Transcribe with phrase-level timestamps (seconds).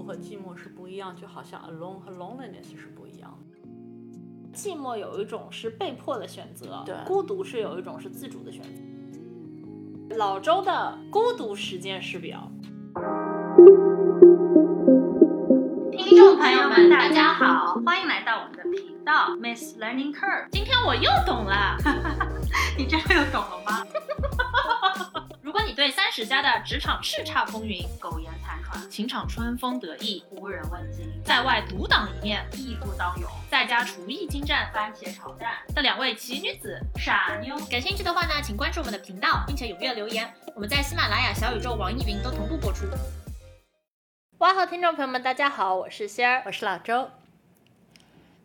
[0.00, 3.58] 独和寂寞是不一样，就好像 alone 和 loneliness 是不一样的。
[4.54, 10.16] 寂寞有一种是被迫的选择，对孤独是有一种是自主的选择。
[10.16, 12.50] 老周的孤独时间时表。
[15.92, 20.48] 听众朋友们，大家好，欢迎来到我们的频道 Miss Learning Curve。
[20.50, 21.76] 今天我又懂了，
[22.78, 23.86] 你真的又懂了吗？
[25.42, 28.32] 如果你对三十加的职场叱咤风云、苟延
[28.88, 40.32] 情场春风得意、无人问津，在外独当一面、义不当勇，在家厨艺精湛、番茄炒蛋的两位奇女子傻妞，感兴趣的话呢，请关注我们的频道，并且踊跃留言。
[40.54, 42.86] 我们在喜马拉雅、小宇宙、网易云都同步播出。
[44.38, 47.10] 哇好，听众朋友们，大家好，我是仙儿，我是老周。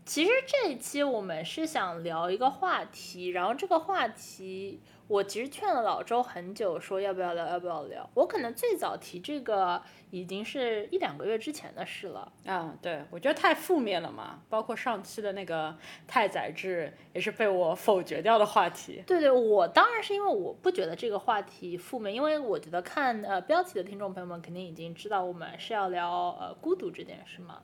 [0.05, 8.09] 其实这一期我们是想聊一个话题，然后这个话题我其实劝了老周很久，说要不要聊，要不要聊。
[8.16, 12.32] 我可能最早提这个已经是一两个月之前的事了。
[12.46, 15.76] 啊，对，我觉得太负面了嘛，包括上期的那个
[16.07, 19.04] 太宰治也是被我否决掉的话题。
[19.05, 27.62] 对对，我当然是因为我不觉得这个话题负面，因为我觉得看呃标题的听众朋友们肯定已经知道我们是要聊呃孤独这件事嘛。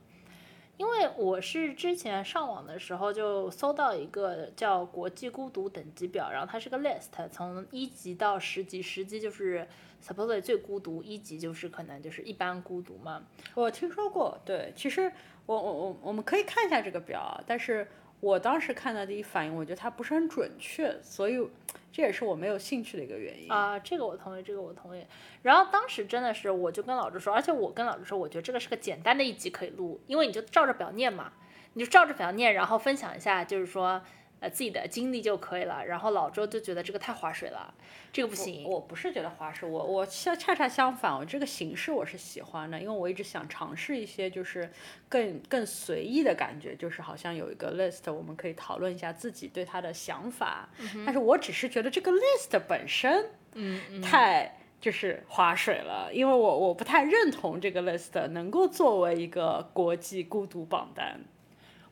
[0.77, 9.67] 因为我是之前上网的时候就搜到一个叫国际孤独等级表，然后它是个 list，从一级到十级，十级就是
[10.03, 13.23] supposedly 最孤独，一级就是可能就是一般孤独嘛。
[13.53, 15.11] 我听说过，对，其实
[15.45, 17.88] 我我我我们可以看一下这个表，但是
[18.22, 21.45] 我当时看到第一反应，我觉得他不是很准确，所以
[21.91, 23.78] 这也是我没有兴趣的一个原因啊。
[23.80, 25.03] 这个我同意，这个我同意。
[25.41, 31.33] 然后当时真的是，我就跟老师说，而且我跟老师说，我觉得这个是个简单的一集可以录，因为你就照着表念嘛，
[31.73, 34.00] 你就照着表念，然后分享一下，就是说
[34.42, 35.86] 呃自己的经历就可以了。
[35.86, 37.73] 然后老周就觉得这个太划水了，
[38.11, 38.66] 这个不行。
[38.66, 44.69] 我不是觉得划水，我我恰恰恰相反，我这个形式我是喜欢的，因为我一直想尝试一些就是
[45.08, 50.67] 更更随意的感觉，就是好像有一个 list，我们可以讨论一下自己对他的想法。
[51.06, 54.57] 但是我只是觉得这个 list 本身，嗯，太。
[54.81, 61.22] 就是划水了，因为我我不太认同这个 list 能够作为一个国际孤独榜单。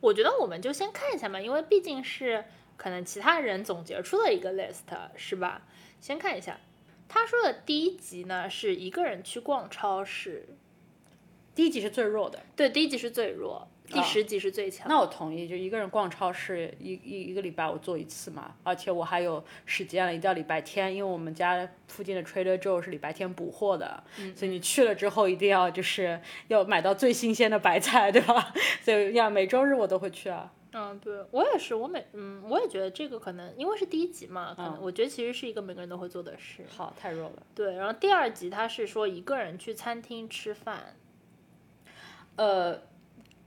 [0.00, 2.44] 我觉得我们就先看一下嘛，因为毕竟是
[2.76, 4.84] 可能其他人总结出的一个 list，
[5.16, 5.62] 是吧？
[6.00, 6.58] 先看一下，
[7.08, 10.48] 他说的第一集呢是一个人去逛超市，
[11.54, 13.68] 第一集是最弱的，对，第一集是最弱。
[13.90, 24.02] 第十集是最强，那我同意，就一个人逛超市一一一个礼拜我做一次嘛，而且我还有时间了，一定要礼拜天，因为我们家附近的 Trader Joe 是礼拜天补货的，
[24.36, 28.54] 所以你去了之后一定要就是要买到最新鲜的白菜，对吧？
[28.82, 30.52] 所以要每周日我都会去啊。
[30.72, 36.64] 嗯，对我也是，我每嗯我也觉得这个可能因为是第一集嘛，可能我觉得其实是一个每个人都会做的事。
[36.68, 37.42] 好，太弱了。
[37.56, 40.94] 对，然后第二集他是说一个人去餐厅吃饭，
[42.36, 42.88] 呃。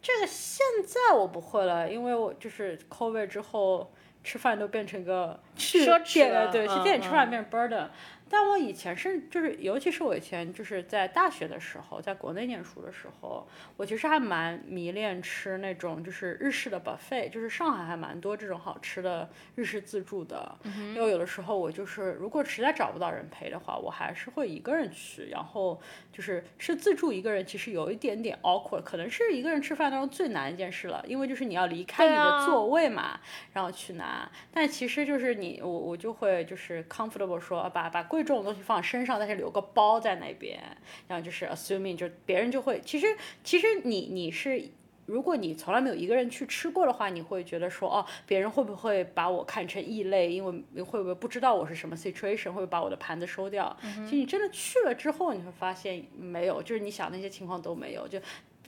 [0.03, 3.90] 这个现在我不会了，因为我就是 COVID 之后
[4.22, 7.88] 吃饭都变成一个去店，对，去店里吃饭变成 burden。
[8.33, 20.57] 但我以前是就是，尤其是我以前就是在大学的时候，在国内念书的时候，我其实还蛮迷恋吃那种就是日式的 buffet，就是上海还蛮多这种好吃的日式自助的。
[20.95, 25.29] 因为有的时候我就是如果实在找不到人陪的话，我还是会一个人去。
[25.29, 25.79] 然后
[26.11, 33.19] 就是吃自助一个人其实有一点点 awkward，可能是一个人吃饭当中最难一件事了，因为就是你要离开你的座位嘛，
[33.51, 34.27] 然后去拿。
[34.51, 40.59] 但其实就是你我我就会就是 comfortable 说把把贵重的东西放身上，但是留个包在那边，
[41.07, 43.07] 然后就是 assuming 就别人就会，其实
[43.44, 44.69] 其实你你是，
[45.06, 50.31] 如果你从来没有一个人去吃过的话，你会觉得说哦，别人会不会把我看成异类？
[50.31, 53.75] 因为会不会不知道我是什么 situation，会把我的盘子收掉？
[53.81, 58.19] 其实你真的去了之后，你会发现没有，就是你想那些情况都没有，就。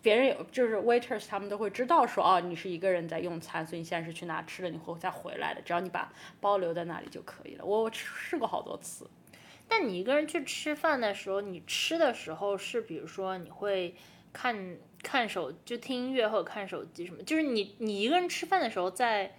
[0.01, 5.59] 别人有就是 waiters，他们都会知道说，哦，你是一个人在用餐，所以你现在是去拿吃的，你会再回来的。
[5.63, 7.65] 只要你把包留在那里就可以了。
[7.65, 9.09] 我试过好多次。
[9.67, 13.95] 但你一个人去吃饭的时候，你吃的时候是，比如说你会
[14.31, 17.23] 看看手，就听音乐或者看手机什么？
[17.23, 19.35] 就是你你一个人吃饭的时候，在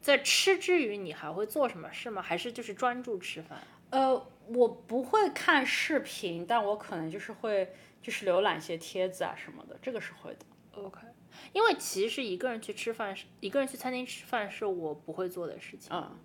[0.00, 2.22] 在吃之余，你还会做什么事吗？
[2.22, 3.58] 还是就是专注吃饭？
[3.90, 7.72] 呃，我不会看视频，但我可能就是会。
[8.00, 10.38] 就是浏览一些帖子啊什么的，这个是会的。
[10.80, 11.00] OK，
[11.52, 15.90] 因为其实一个人去吃饭，是一个人去餐厅吃饭是我不会做的事情。
[15.92, 16.16] 嗯，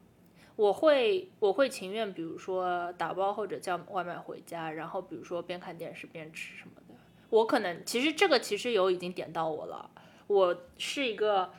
[0.56, 6.96] 我会我会情愿，比如说打包或者叫外卖回家，然后比如说边看电视边吃什么的。
[7.30, 9.90] 我可能其实这个其实有已经点到我了。
[10.28, 11.52] 我是一个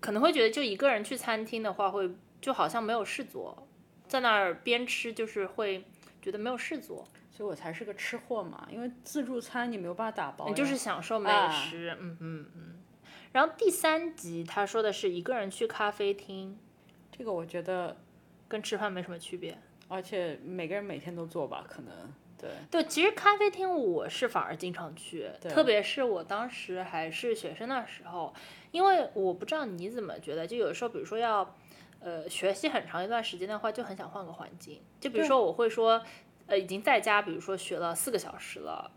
[0.00, 3.66] 可能会觉得就一个人去餐厅的话，会就好像没有事做，
[4.06, 5.84] 在那儿边吃就是会
[6.22, 7.06] 觉得没有事做。
[7.30, 12.82] 所以我才是个吃货嘛，因为自助餐你没有办法打包，你就是享受美啊食，嗯嗯嗯。
[13.30, 16.58] 然后第三集他说的是一个人去咖啡厅，
[17.12, 17.96] 这个我觉得，
[18.48, 19.56] 跟吃饭没什么区别。
[19.90, 21.92] 而且每个人每天都做吧，可能
[22.36, 22.50] 对。
[22.70, 28.34] 对，其实咖啡厅我是反而经常去，特别是我当时还是学生的时候，
[28.70, 31.54] 因为我不知道你怎么觉得，就有时候比如说要，
[32.00, 34.78] 呃，学习很长一段时间的话，就很想换个环境。
[35.00, 36.02] 就比如说我会说，
[36.46, 38.90] 呃，已经在家，比如说学了四个小时了，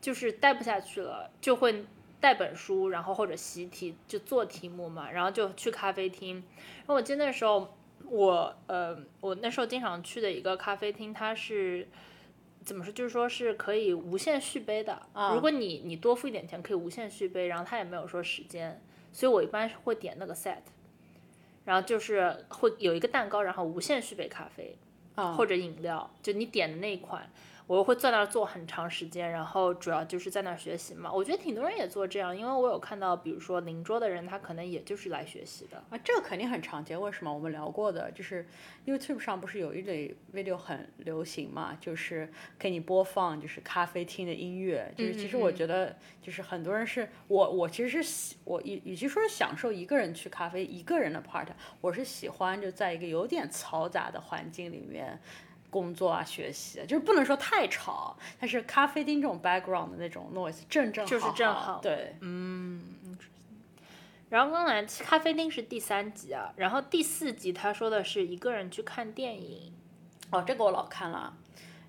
[0.00, 1.84] 就是待不下去了，就会
[2.20, 6.36] 带本书，然后或者习题就做题目嘛，然后就去咖啡厅。
[6.36, 7.76] 然后我记得那时候
[8.08, 11.88] 我呃，我那时候经常去的一个咖啡厅，它是。
[12.64, 12.92] 怎么说？
[12.92, 15.00] 就是说是可以无限续杯的。
[15.14, 18.78] 啊如果你你多付一点钱，可以无限续杯，然后它也没有说时间，
[19.10, 20.58] 所以我一般是会点那个 set，
[21.64, 24.76] 然后就是会有一个蛋糕，然后无限续杯咖啡、
[25.14, 27.30] 啊或者饮料，就你点的那一款，
[27.68, 31.12] 我会在那儿坐很长时间，然后主要就是在那儿学习嘛。
[31.12, 35.76] 我觉得挺多人也做这样，因为我有看到，比如说邻桌的人，他可能也就是来学习的。
[35.90, 36.98] 啊，这个肯定很常见。
[36.98, 37.32] 为什么？
[37.32, 38.48] 我们聊过的，就是
[38.86, 44.90] YouTube 上不是有一类 video 很流行嘛，就是给你播放就是咖啡厅的音乐。
[44.96, 51.48] 就是其实我觉得，就是很多人是我我其实是喜我与与其说是享受一个人去咖啡一个人的 part，
[51.82, 55.20] 我是喜欢就在一个有点嘈杂的环境里面。
[55.70, 61.10] 工作啊，学习，就是不能说太吵，但是咖啡厅这种 background 的那种 noise 正正好。
[61.10, 61.80] 就是正好。
[61.82, 62.82] 对，嗯
[64.30, 69.72] 然后刚才咖啡厅是第三集啊，然后第四集他说的是一个人去看电影。
[70.30, 71.34] 哦，这个我老看了，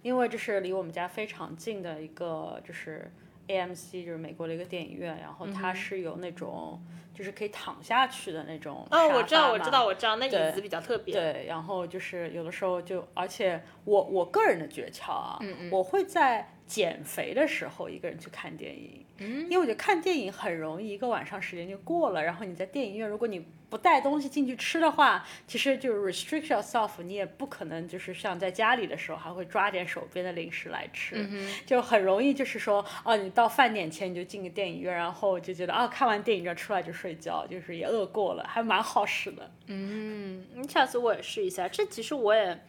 [0.02, 3.12] 因为这是离我们家非常近的一个，就是
[3.50, 6.80] AMC，就是美国的一个电影院，然后嗯它是有那种
[7.13, 11.13] 就是可以躺下去的那种哦，我知道，沙发嘛我知道，我知道，那椅对子比较特别。
[11.13, 39.51] 对，然后就是有的时候就，而且我我个人的诀窍啊，嗯我会在减肥的时候一个人去看电影，嗯因为我觉得看电影很容易一个晚上时间就过了，然后你在电影院，如果你不带东西进去吃的话，其实就是 restrict yourself，你也不可能就是像在家里的时候还会抓点手边的零食来吃，嗯就很容易就是说，哦，你到饭点前你就进个电影院，然后就觉得啊，看完电影就出来就睡觉，就是也饿过了，还蛮好使的。
[39.66, 41.68] 嗯，下次我也试一下。
[41.68, 42.60] 这其实我也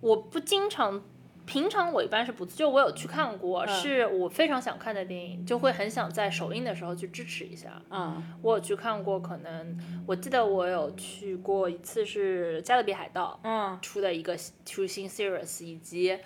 [0.00, 1.02] 我不经常，
[1.46, 7.82] 平常我一般是不，就我有去看过，是我非常想看的电影，就会很想在首映的时候去支持一下。
[7.90, 16.18] 嗯我有去看过，可能我记得我有去过一次是《加勒比海盗》嗯出的一个出新 series，以及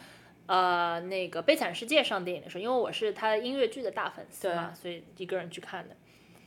[0.46, 5.96] 呃那个《悲惨世界》上电影的时候，因为我是他音乐剧的大粉丝嘛，所以一个人去看的。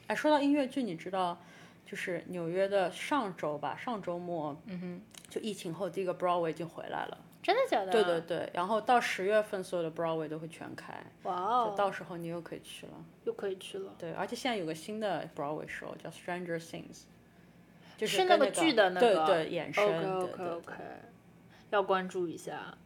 [0.08, 1.42] 哎，说到音乐剧，你知道，
[1.86, 7.18] 就是纽约的上周吧，上周末，嗯哼，就疫情后第一个 Broadway 已经回来了。
[7.42, 7.92] 真的假的？
[7.92, 10.94] 对对对，然后到十月份，所有的 Broadway 都会全开，
[11.24, 12.94] 哇就哦，到时候你又可以去了。
[13.24, 13.94] 又可以去了。
[13.98, 17.04] 对，而且现在有个新的 Broadway show 叫 Stranger Things，
[17.98, 19.86] 就是是那个剧的那个对对衍生
[20.20, 20.74] OK OK OK，
[21.72, 22.78] 要关注一下。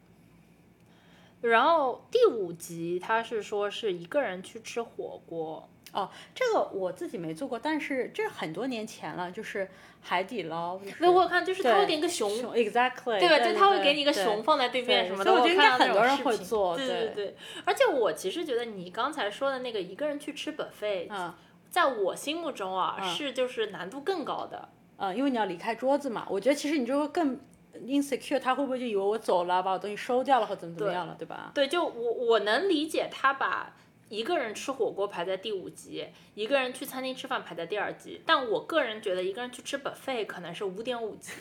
[1.42, 9.68] 然后第五集他是说是一个人去吃火锅，哦，这个我自己没做过，但是这是很多年前了，就是
[10.02, 10.78] 海底捞。
[10.78, 13.40] 就是那我有看就是他会对给你个熊，exactly，对吧？
[13.40, 17.36] 对就他会给你一个熊放在对面什么的，我觉得很多人会做对对对对。
[17.64, 21.34] 而且我其实觉得你刚才说的那个一个人去吃 buffet，嗯
[21.70, 24.70] 在我心目中啊嗯是就是难度更高的。
[24.98, 27.38] 嗯，因为你要离开桌子嘛，我觉得其实你就会更
[27.86, 31.52] insecure，他会不会就以为我走了，把我东西收掉了或怎么怎么样了，对吧？
[31.54, 33.76] 对，就我我能理解他把
[34.10, 41.32] 一个人吃火锅排在第五级，一个人去餐厅吃饭排在第二级，但我个人觉得一个人去吃 buffet 可能是五点五级。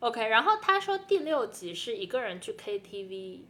[0.00, 3.40] OK，然后他说第六级是一个人去 KTV，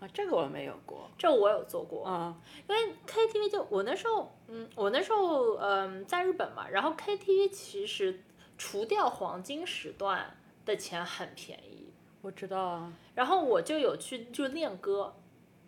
[0.00, 1.10] 啊，这个我没有过。
[1.18, 2.34] 这我有做过，嗯
[2.66, 8.22] 因为 KTV 就我那时候，嗯，我那时候嗯在日本嘛，然后 KTV 其实
[8.56, 12.90] 除掉黄金时段的钱很便宜，我知道啊。
[13.14, 15.14] 然后我就有去就练歌，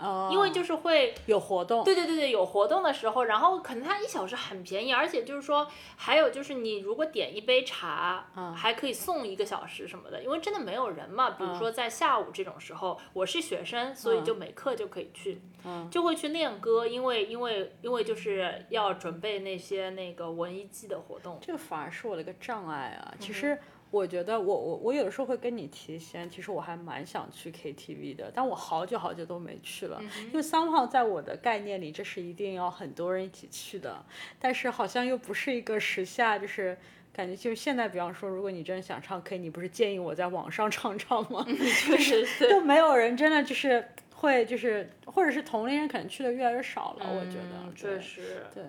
[0.03, 1.15] 哦，因为就是会。
[1.27, 1.85] 有活动。
[1.85, 5.67] 对对对对，有活动的时候，然后可能它一小时很便宜，而且就是说，
[5.97, 11.31] 还有就是你如果点一杯茶，嗯还可以送一个小时什么的，因为真的没有人嘛。
[11.31, 21.39] 比如说在下午这种时候，我是学生，所以就每课就可以去，嗯就会去练歌，因为因为因为就是要准备那些那个文艺季的活动。
[21.41, 23.15] 这个反而是我的一个障碍嗯啊。
[23.19, 23.59] 其实
[23.93, 34.03] 我觉得我我我有的时候会跟你提先，其实我还蛮想去 KTV 的，但我好久好久都没去嗯了，因为 somehow 在我的概念里，这是一定要很多人一起去的，
[34.41, 36.75] 但是好像又不是一个时下就是
[37.13, 41.45] 感觉就是现在，比方说，如果你真的想唱 K，你不是建议我在网上唱唱吗？
[41.87, 48.47] 确实是，就没有人真的就是会就是，或者是同龄人可能去的越来越少了，我觉得确实。
[48.55, 48.65] 对，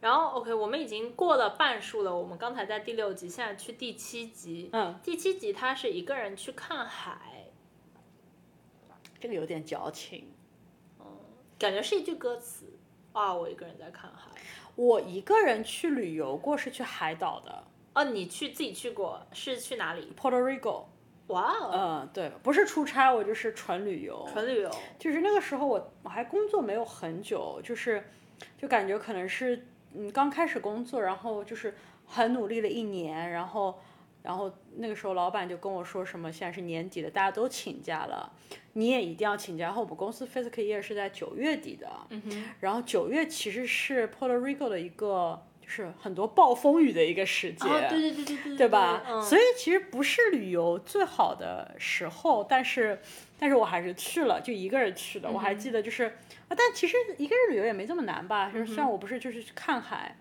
[0.00, 4.70] 然后 OK，我们已经过了半数了，我们刚才在第六集，现在去第七集。
[4.72, 7.50] 嗯，第七集他是一个人去看海，
[9.20, 10.32] 这个有点矫情。
[10.98, 11.06] 嗯
[11.58, 12.64] 感觉是一句歌词
[13.12, 14.30] 啊，我一个人在看海。
[14.76, 20.84] 我一个人去旅游过，是去海岛的哦，你去自己去过，是去哪里？Puerto Rico。
[21.26, 24.26] 哇哦，嗯，对，不是出差，我就是纯旅游。
[24.32, 24.70] 纯旅游。
[24.98, 28.02] 就是那个时候我我还工作没有很久，就是
[28.56, 31.74] 就感觉可能是嗯刚开始工作，然后就是
[32.06, 33.78] 很努力了一年，然后
[34.22, 38.32] 然后那个时候老板就跟我说什么现在是年底了，大家都请假了，
[38.74, 39.64] 你也一定要请假。
[39.64, 42.22] 然后我们公司 Physical Year 是在九月底的，嗯，
[42.60, 47.68] 然后九月其实是 Puerto Rico 的一个就是很多暴风雨的一个时节。
[47.68, 49.02] 哦，对对对对对，对吧？
[49.08, 53.00] 嗯，所以其实不是旅游最好的时候，但是，
[53.38, 55.30] 但是我还是去了，就一个人去的。
[55.30, 56.04] 我还记得就是，
[56.48, 58.50] 啊，但其实一个人旅游也没这么难吧？
[58.50, 60.16] 就是虽然我不是就是去看海，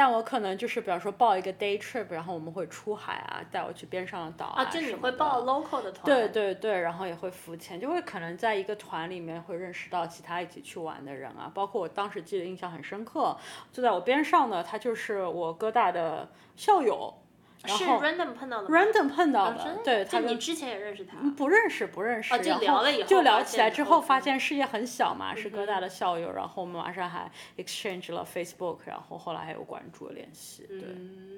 [0.00, 11.52] 但我可能就是比方说报一个 day trip，然后我们会出海啊，带我去边上的岛啊，就你会报 local 的团，对对对，然后也会浮潜，就会可能在一个团里面会认识到其他一起去玩的人啊。
[11.54, 13.36] 包括我当时记得印象很深刻，
[13.70, 16.26] 坐在我边上的他就是我哥大的
[16.56, 17.12] 校友，
[17.62, 31.28] 然是 random 碰到的吗 random 碰到的，对，他就你之前也认识他，不认识不认识，哦就聊了以后就聊起来之后，发现世界很小嘛，是哥大嗯的校友，然后我们马上还 exchange 了 Facebook，然后后来还有关注联系，对嗯，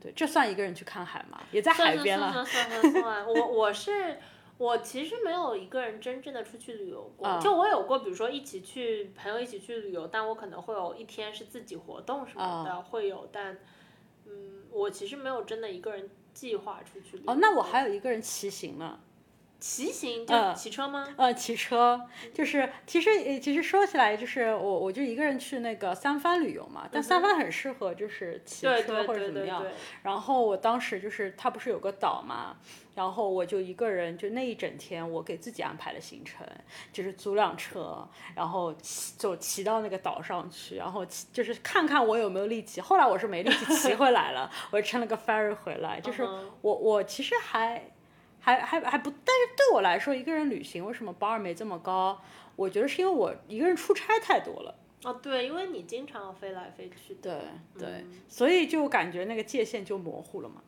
[0.00, 1.40] 对，这算一个人去看海吗？
[1.52, 4.18] 也在海边了，算算 算算算，我我是。
[4.60, 13.56] 我其实没有一个人真正的出去旅游过，嗯就我有过，比如说一起去朋友一起去旅游，但我可能会有一天是自己活动什么的，会有，但
[14.30, 17.20] 嗯，我其实没有真的一个人计划出去。
[17.26, 19.00] 哦，那我还有一个人骑行呢。
[19.60, 21.06] 骑行就嗯骑车吗？
[21.16, 22.00] 呃，骑车
[22.32, 29.64] 就是，其实呃其实说起来，就是我我就一个人去那个三藩旅游嘛，但三藩很适合就是骑车或者怎么样。
[30.02, 32.56] 然后我当时就是它不是有个岛嘛，
[32.94, 36.46] 然后我就一个人，就那一整天我给自己安排了行程，
[36.92, 42.80] 就是租辆车，然后骑就骑到那个岛上去，然后骑就是看看我有没有力气。
[42.80, 46.00] 后来我是没力气骑回来了， 我乘了个 ferry 回来。
[46.00, 46.26] 就是
[46.62, 47.82] 我我其实还
[48.40, 52.20] 还还还不，但是对我来说，一个人旅行为什么 bar 没这么高？
[52.56, 54.74] 我觉得是因为我一个人出差太多了。
[55.04, 57.40] 哦对，因为你经常飞来飞去的。
[57.74, 60.62] 对对，嗯所以就感觉那个界限就模糊了嘛。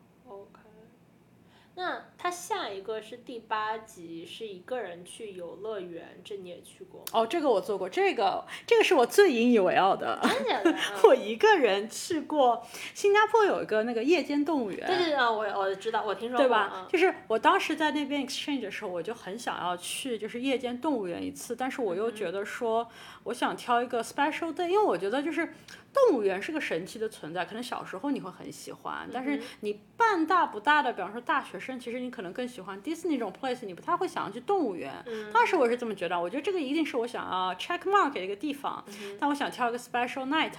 [1.75, 7.05] 那他下一个是第八集，是一个人去游乐园，这你也去过吗？
[7.13, 10.19] 哦，这个我做过，这个这个是我最引以为傲的。
[10.21, 10.71] 真的假的？
[10.71, 10.75] 嗯
[11.09, 12.63] 我一个人去过
[12.93, 16.45] 新加坡有一个那个夜间动物园，对对对，我我知道，我听说过。
[16.45, 16.71] 对吧？
[16.75, 22.87] 嗯就是我当时在那边 exchange 的时候，我就很想要去就是夜间动物园一次，但是我嗯又觉得说，
[23.23, 25.51] 我想挑一个 special day，因为我觉得就是
[25.93, 34.91] 动物园是个神奇的存在，可能小时候你会很喜欢，但是嗯你半大不大的，比方说大学生，其实你可能更喜欢 Disney 这种 place，你不太会想要去动物园。
[35.05, 40.51] 嗯当时我是这么觉得，我觉得这个一定是我想要 check mark 的一个地方，嗯但我想挑一个 special night，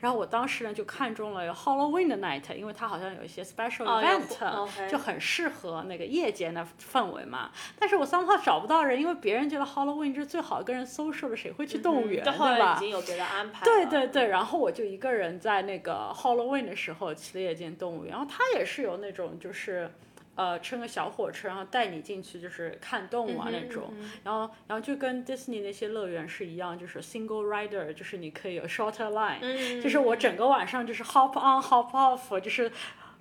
[0.00, 7.50] 然后我当时呢就看中了有 Halloween 的 night，因为它好像有一些 special event，、就很适合那个夜间的氛围嘛。
[7.78, 12.80] 但是我 somehow 找不到人，因为别人觉得 Halloween 就是最好跟人 social 的，谁会去动物园，对吧已？
[12.80, 13.64] 经有别的安排。
[13.64, 19.90] 对对对，然后我就一个人在那个 Halloween 的时候去了夜间动物园，然后它也是有那种就是。
[20.38, 23.92] 呃，乘个小火车，然后带你进去，就是看动物啊那种，
[24.22, 32.70] 然后，然后就跟 Disney 那些乐园是一样，就是 single rider，就是你可以有 shorter line，、嗯，就是我整个晚上就是 hop on hop off，就是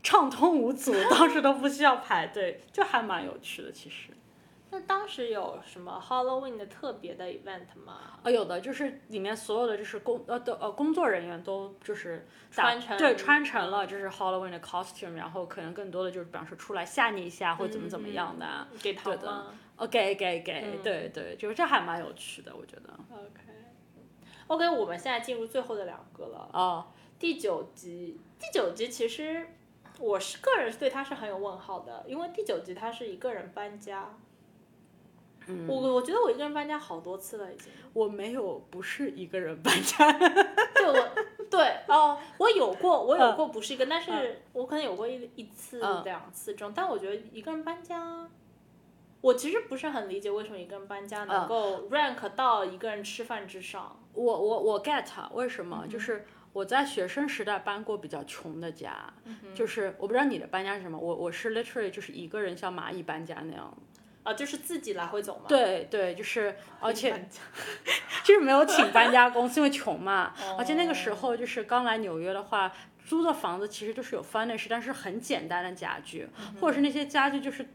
[0.03, 4.09] 畅通无阻， 当时都不需要排队，就还蛮有趣的其实。
[4.69, 8.19] 那当时有什么 Halloween 的特别的 event 吗？
[8.21, 22.93] 啊，有的就是里面所有的就是工呃的呃工作人员都就是打穿成对穿成了就是 Halloween 的 costume，然后可能更多的就是比方说出来吓你一下或怎么怎么样的啊，给糖吗哦给给给，对对，就是这还蛮有趣的，我觉得。
[23.11, 23.47] ？OK。
[24.47, 26.49] OK，我们现在进入最后的两个了。
[26.51, 26.87] 哦，
[27.19, 29.47] 第九集，第九集其实
[29.99, 34.17] 我是个人是对他是很有问号的，因为第九集他是一个人搬家。
[35.47, 37.71] 嗯我我觉得我一个人搬家好多次了已经。
[37.93, 40.11] 我没有不是一个人搬家，
[40.75, 41.09] 对我
[41.49, 48.29] 对哦，我有过，我有嗯过不是一个，但是我可能有过一一次、嗯两次这种，但我觉得一个人搬家。
[49.19, 53.99] 我其实不是很理解为什么一个人搬家能嗯够 rank 到一个人吃饭之上。
[54.13, 55.85] 我我我 get 为什么？
[55.89, 59.11] 就是我在学生时代搬过比较穷的家，
[59.55, 63.75] 就是我不知道你的搬家是什么，我我是 literally 就是一个人像蚂蚁搬家那样。
[64.27, 65.45] 啊，就是自己来回走嘛。
[65.47, 67.27] 对对，就是 而且
[68.23, 70.33] 就是没有请搬家公司，因为穷嘛。
[70.57, 72.71] 而且那个时候就是刚来纽约的话，
[73.05, 76.27] 租的房子其实就是有 furnish，但是很简单的家具，
[76.59, 77.65] 或者是那些家具就是。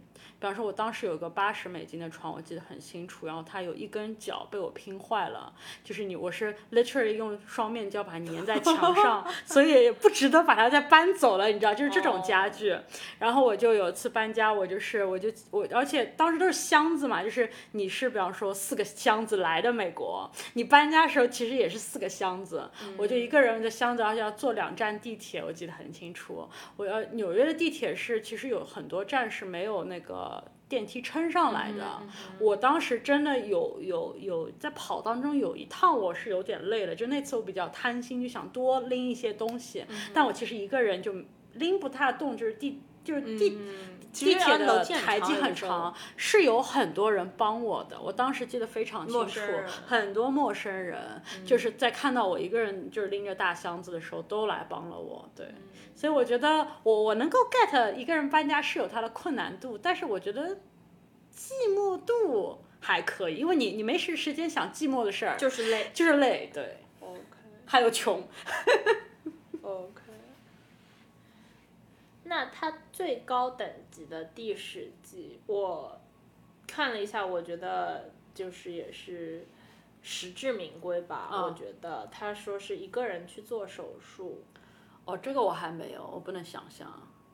[0.43, 5.53] 比方说，我当时有个八十美金的床，我记得很清楚，然后它有一根脚被我拼坏了，
[5.85, 12.77] 就是你我是 literally 用双面胶把它粘在墙上， 所以也不值得把它再搬走了，你知道，就是这种家具。
[13.21, 26.49] 然后我就有一次搬家，我就是我就我，而且当时都是箱子嘛，就是你是比方说四个箱子来的美国，你搬家的时候其实也是四个箱子，我就一个人的箱子，而且要坐两站地铁，我记得很清楚。
[26.77, 30.32] 我要纽约的地铁是其实有很多站是没有那个。
[30.73, 32.01] 电梯撑上来的，
[32.41, 41.15] 我当时真的有有有在跑当中有一趟我是有点累了，就那次我比较贪心，就想多拎一些东西，但我其实一个人就
[41.53, 43.59] 拎不太动，就是地就是地
[44.13, 49.41] 地铁的台阶很长，是有很多人帮我的，我当时记得非常清楚，
[49.87, 55.47] 很多陌生人就是在看到我一个人就是拎着大箱子的时候都来帮了我，对。
[55.95, 60.57] 所以我觉得我我能够 get 一个人搬家是有它的困难度，但是我觉得
[61.35, 67.21] 寂寞度还可以，因为你你没时时间想寂寞的事儿，就是累，就是累，对，OK，
[67.67, 68.27] 还有穷，
[69.63, 70.02] OK。
[72.33, 76.01] 那它最高等级的第十级，我
[76.67, 79.47] 看了一下，我觉得就是也是
[80.01, 81.29] 实至名归吧。
[81.31, 84.43] 我觉得他说是一个人去做手术。
[85.05, 86.91] 哦，这个我还没有，我不能想象。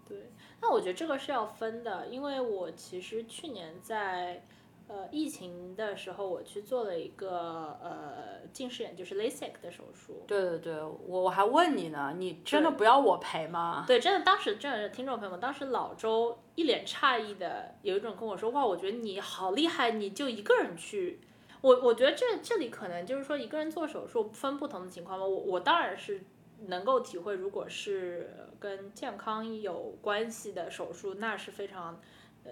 [0.08, 4.44] 对，那我觉得这个是要分的，因为我其实去年在
[4.88, 10.24] 呃疫情的时候，我去做了一个呃近视眼，就是 LASIK 的手术。
[10.26, 13.84] 对对对，我我还问你呢，你真的不要我赔吗？
[13.86, 21.20] 对，真的，当时真的是听众朋友们，当时老周一脸诧异的，有一种跟我说，哇，我觉得你好厉害，你就一个人去。
[21.60, 26.24] 我我觉得这这里可能就是说一个人做手术分不同的情况吧，我我当然是。
[26.66, 32.00] 能够体会，如果是跟健康有关系的手术，那是非常，
[32.42, 32.50] 呃，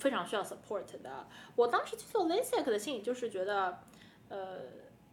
[0.00, 1.28] 非常需要 support 的。
[1.54, 3.78] 我当时去做 LASIK 的心理就是觉得，
[4.28, 4.58] 呃，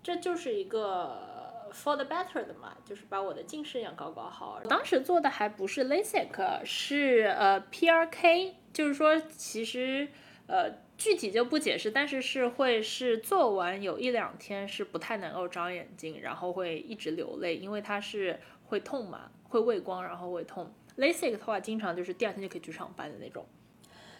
[0.02, 4.60] 这就是一个 for the better 的嘛，就是把我的近视眼搞搞好。
[4.67, 10.08] 当时做的还不是 LASIK，是呃 PRK，就是说其实
[10.47, 10.88] 呃。
[10.97, 20.73] 具体就不解释，但是是会是做完有一两天是不太能够长眼睛，然后会一直流泪，因为它是会痛嘛，会畏光，然后会痛。
[20.97, 23.45] LASIK 的话，经常就是第二天就可以去上班的那种。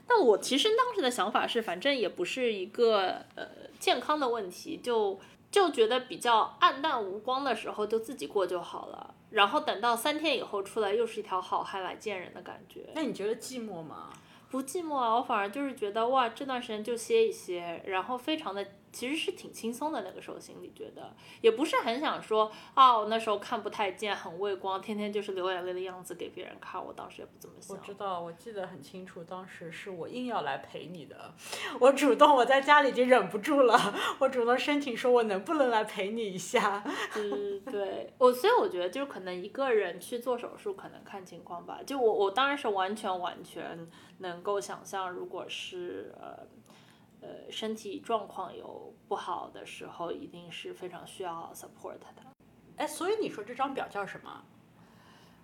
[0.08, 3.46] 但我其实当时的想法是，反正也不是一个呃
[3.80, 5.20] 健康的问题，就
[5.52, 12.90] 就觉得比较暗淡无光的时候就自己过就好了，然后等到三天以后出来又是一条好汉来见人的感觉。
[12.96, 14.10] 那你觉得寂寞吗？
[14.50, 18.66] 不寂寞啊，我反而就是觉得哇，这段时间就歇一歇，然后非常的。
[18.98, 27.78] 其实是挺轻松的，那个时候心里觉得也不是很想说啊，我那时候看不太见，很畏光，天天就是流眼泪的样子给别人看，我当时也不怎么想。
[27.78, 31.32] 我知道，我记得很清楚，当时是我硬要来陪你的，
[31.80, 33.78] 我主动，我在家里已经忍不住了，
[34.18, 36.84] 我主动申请说，我能不能来陪你一下？
[37.16, 41.82] 嗯，对，我所以我觉得就是可能一个人去做手术，可能看情况吧。
[41.86, 46.48] 就我，我当然是完全完全能够想象，如果是呃。
[47.20, 52.24] 呃，身体状况有不好的时候，一定是非常需要 support 的。
[52.76, 54.46] 哎，所以你说这张表叫什么？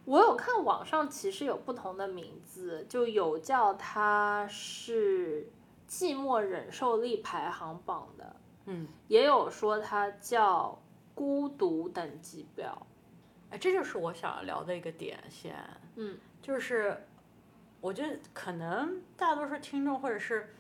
[0.06, 5.50] 我有看网上其实有不同的名字，就有叫它是
[5.88, 10.80] 寂寞忍受力排行榜的，嗯，也有说它叫
[11.16, 12.86] 孤独等级表。
[13.50, 15.56] 哎，这就是我想要聊的一个点先，
[15.96, 17.08] 嗯，就是
[17.82, 20.54] 我觉得可能大多数听众或者是。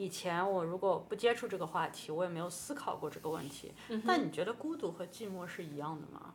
[0.00, 3.74] 以前我如果不接触这个话题，我也没有思考过这个问题。
[4.06, 6.32] 但你觉得孤独和寂寞是一样的吗？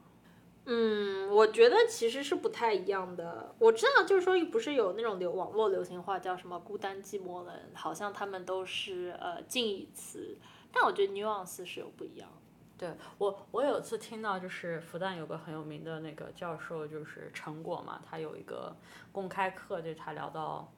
[0.66, 3.56] 嗯，我觉得其实是不太一样的。
[3.58, 10.38] 我知道，就是说，不是有那种流网络流行话叫什么“孤单寂寞冷”，好像他们都是呃近义词。
[10.72, 12.30] 但我觉得 nuance 是有不一样。
[12.78, 18.76] 对我，我有次听到就是复旦有个很有名的那个教授，就是陈果嘛，他有一个
[19.12, 20.72] 公开课，就是他聊到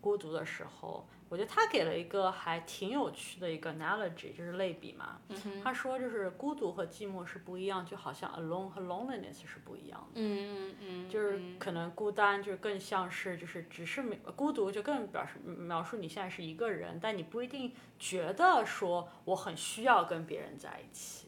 [0.00, 1.06] 孤独的时候。
[1.32, 5.18] 我觉得他给了一个还挺有趣的一个 analogy，就是类比嘛。
[5.64, 10.20] 他说就是孤独和寂寞是不一样，就好像 alone 和 loneliness 是不一样的。
[10.20, 11.08] 嗯嗯嗯。
[11.08, 14.02] 就是可能孤单就更像是就是只是
[14.36, 21.21] 孤独就更表示描述你现在是一个人，但你不一定觉得说我很需要跟别人在一起。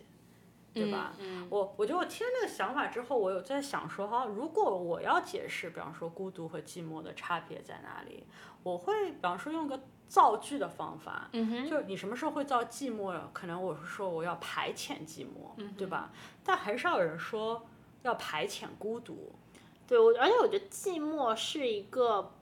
[0.74, 1.14] 对吧？
[1.20, 8.26] 嗯，我我觉得我听了那个想法之后，我有在想说哈，如果我要解释，比方说孤独和寂寞的差别在哪里，
[8.64, 13.16] 我会比方说用个造句的方法，嗯哼，就你什么时候会造寂寞？
[13.32, 16.10] 可能我是说我要排遣寂寞，嗯对吧？
[16.42, 17.64] 但很少有人说
[18.02, 19.32] 要排遣孤独。
[19.86, 22.32] 对我，而且我觉得寂寞是一个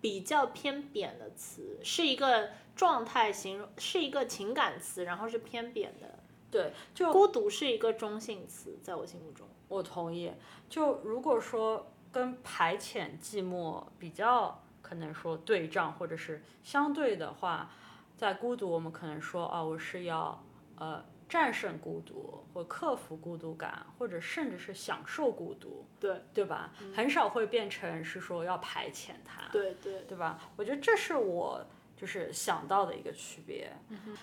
[0.00, 6.18] 比较偏扁的词，是一个状态形容，是一个情感词，然后是偏扁的。
[6.56, 9.46] 对，就孤独是一个中性词，在我心目中。
[9.68, 10.32] 我同意。
[10.68, 17.70] 就如果说跟排遣寂寞比较，可能说对仗或者是相对的话，
[18.16, 20.42] 在孤独我们可能说啊，我是要
[20.76, 26.72] 呃战胜孤独，或克服孤独感，或者甚至是享受孤独，对对吧？
[26.94, 30.38] 很少会变成是说要排遣它，对对，对吧？
[30.56, 31.66] 我觉得这是我
[31.96, 33.72] 就是想到的一个区别。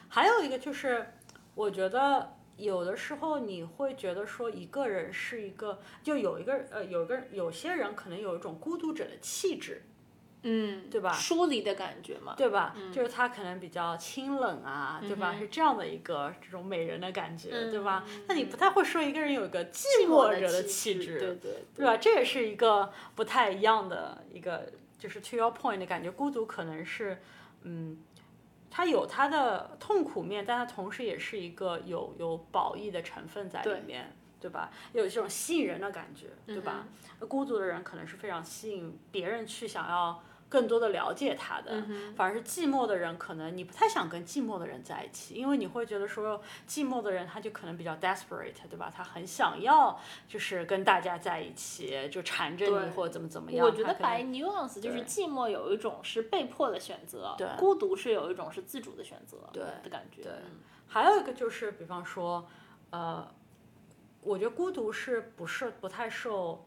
[0.07, 1.13] 还有一个就是，
[1.55, 9.83] 我觉得有的时候你会觉得说一个人是一个，就有一个呃，有一个有些人可能有一种孤独者的气质，
[10.43, 12.35] 嗯，对吧疏离的感觉嘛。
[12.35, 12.75] 对吧？
[12.91, 15.35] 就是他可能比较清冷啊，对吧？
[15.37, 18.03] 是这样的一个这种美人的感觉，对吧？
[18.27, 21.97] 那你不太会说一个人有一个寂寞者的气质，对对对吧？
[21.97, 27.21] 这也是一个不太一样的一个，就是 to your point 的感觉，孤独可能是，
[27.63, 27.97] 嗯，
[28.73, 34.11] 它有它的痛苦面，但它同时也是一个有有褒义的成分在里面。
[34.43, 34.69] 对吧？
[34.91, 36.85] 有这种吸引人的感觉，对吧？
[37.29, 40.21] 孤独的人可能是非常吸引别人去想要
[40.53, 41.83] 更多的了解他的，
[42.15, 48.93] 反而是寂寞的人，可能你不太想跟寂寞的人在一起，因为你会觉得说寂寞的人他就可能比较 desperate，对吧？
[48.95, 53.65] 他很想要就是跟大家在一起，就缠着你或者怎么怎么样。
[53.65, 60.21] 我觉得 by nuance 就是寂寞有一种是被迫的选择，对孤独是有一种是自主的选择，对的感觉。
[60.21, 62.47] 对嗯还有一个就是，比方说，
[62.91, 63.27] 呃，
[64.21, 66.63] 我觉得孤独是不是不太受，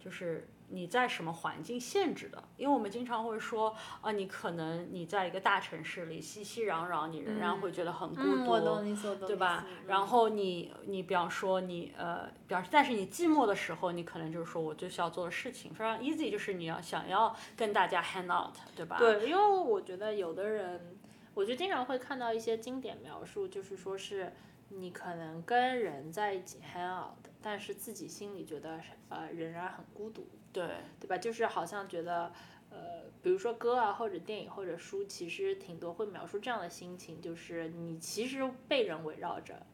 [0.00, 2.42] 就是你在什么环境限制的？
[2.56, 9.66] 因为我们经常会说，啊、你可能你在一个大城市里熙熙攘攘，你仍然会觉得很孤独，嗯，我懂你所懂，对吧？
[9.86, 18.98] 然后你你比方说你呃，比方但是你寂寞的时候，你可能就是说我最需要做的事情非常 easy，就是你要想要跟大家 hang out，对吧？
[18.98, 20.98] 对，因为我觉得有的人，
[21.34, 24.32] 我就经常会看到一些经典描述，就是说是
[24.68, 30.68] 你可能跟人在一起 hang out，但是自己心里觉得呃仍然很孤独，对
[31.00, 31.18] 对吧？
[31.18, 32.32] 就是好像觉得。
[32.70, 39.66] 呃，比如说歌啊，或者电影或者书，其实挺多会描述这样的心情，就是你其实被人围绕着，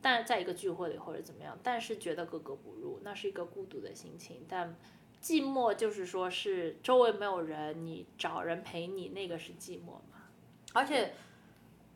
[0.00, 4.46] 但在一个聚会里或者怎么样，但是觉得格格不入，那是一个孤独的心情。
[4.48, 4.74] 但
[5.22, 10.30] 寂寞就是说是周围没有人，你找人陪你，那个是寂寞嘛？
[10.72, 11.12] 而且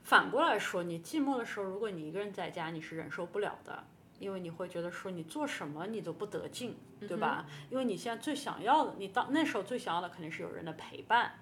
[0.06, 3.82] 反过来说，你寂寞的时候，如果你一个人在家，你是忍受不了的，
[4.20, 7.44] 因为你会觉得说你做什么你都不得劲，对吧？
[7.70, 11.32] 因为你现在最想要的，你当那时候最想要的肯定是有人的陪伴。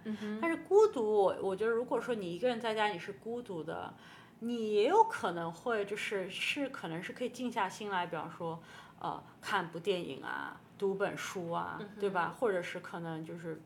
[0.40, 3.92] 但是孤独，我我觉得如果说你一个人在家，你是孤独的，
[4.38, 8.62] 你也有可能会就是是可能是可以静下心来，比方说
[8.98, 12.34] 呃看部电影啊，读本书啊，对吧？
[12.38, 13.60] 或者是可能就是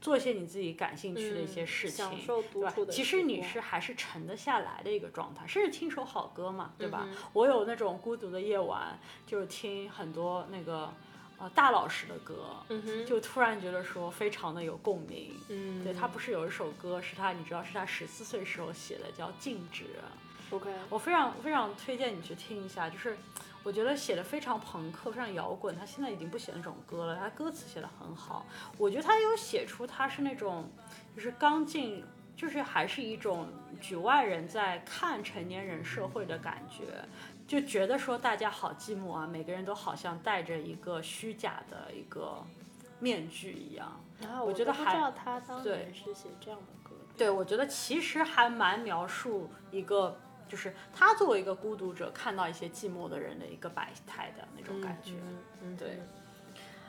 [0.00, 2.08] 做一些你自己感兴趣的一些事情，
[2.52, 7.06] 对吧其实你是还是沉得下来的一个状态，甚至听首好歌嘛，对嗯吧？
[7.32, 10.92] 我有那种孤独的夜晚，就是听很多那个
[11.38, 15.32] 呃大老师的歌，嗯，就突然觉得说非常的有共鸣。
[15.48, 19.84] 嗯，对他不是有一首歌是他，你知道是他十四岁时候写的，叫《静止》。
[20.54, 23.16] OK，我非常非常推荐你去听一下，就是
[23.64, 25.76] 我觉得写的非常朋克，非常摇滚。
[25.76, 28.44] 他现在已经不写那种歌了，他歌词写的很好。
[28.76, 30.68] 我觉得他有写出他是那种
[31.14, 32.04] 就是刚进，
[32.36, 33.48] 就是还是一种
[33.80, 37.04] 局外人在看成年人社会的感觉，
[37.46, 42.42] 就觉得说大家好寂寞啊，每个人都好像戴着一个虚假的一个
[42.98, 44.00] 面具一样。
[44.20, 47.12] 然后我觉得他当对是写这样的歌的。
[47.16, 50.16] 对，我觉得其实还蛮描述一个，
[50.52, 55.12] 就是他作为一个孤独者，看到一些寂寞的人的一个百态的那种感觉。
[55.12, 55.98] 嗯嗯，对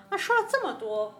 [0.09, 1.17] 那说了这么多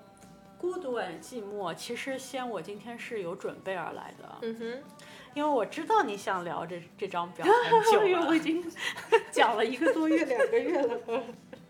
[0.58, 4.84] 孤独与寂寞，其实先我今天是有准备而来的，嗯哼，
[5.34, 8.36] 因为我知道你想聊这这张表 很久了。
[8.36, 8.70] 已经
[9.32, 11.00] 讲了一个多月、两个月了。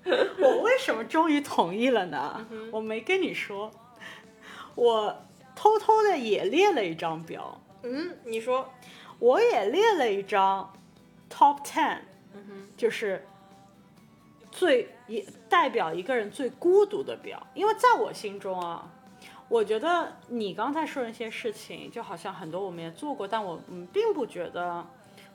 [0.39, 2.47] 我为什么终于同意了呢？
[2.71, 3.69] 我没跟你说，
[4.73, 5.23] 我
[5.55, 7.61] 偷偷的也列了一张表。
[7.85, 8.73] 嗯，你说，
[9.23, 10.69] 我也列了一张
[11.29, 11.99] top ten，
[12.75, 13.25] 就是
[14.51, 18.85] 最也代表一个人最孤独的表，因为在我心中啊，
[19.47, 24.85] 我觉得你刚才说的那些事情，就好像很多我们也做过，但我嗯并不觉得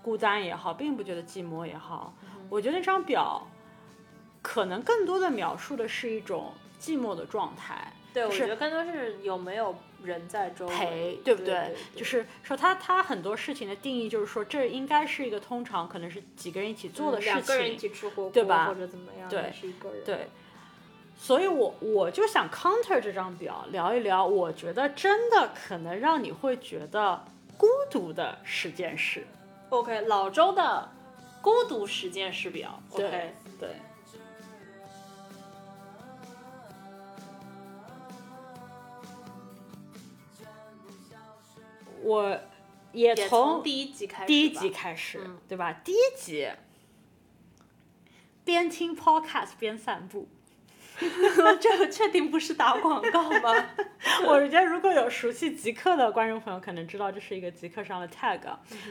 [0.03, 2.13] 孤单也好，并不觉得寂寞也好，
[2.51, 3.47] 我觉得那张表
[4.43, 7.91] 可能更多的描述的是一种寂寞的状态。
[8.19, 11.75] 对，我是觉得更多是有没有人在周围陪，对不对？
[11.95, 20.05] 就是说他他很多事情的定义就是说，这应该是一个通常可能是几个人一起做的事情，嗯两个人一起吃火锅，对吧或者怎么样，对是一个人。
[20.05, 20.29] 对，
[21.17, 27.25] 所以我我就想 counter 这张表，聊一聊，我觉得真的可能让你会觉得
[27.57, 29.27] 孤独的十件事。
[29.69, 30.91] OK，老周的
[31.43, 32.81] 孤独十件事表。
[32.91, 33.69] OK，对。
[42.09, 42.41] 我
[42.93, 45.73] 也也从从第一集开始，第一集开始，嗯对吧？
[45.85, 46.49] 第一集
[48.45, 50.27] 边听 podcast 边散步。
[51.61, 53.53] 这个确定不是打广告吗？
[54.27, 58.41] 我觉得如果有熟悉极客的观众朋友，可能知道这是一个极客上的 tag。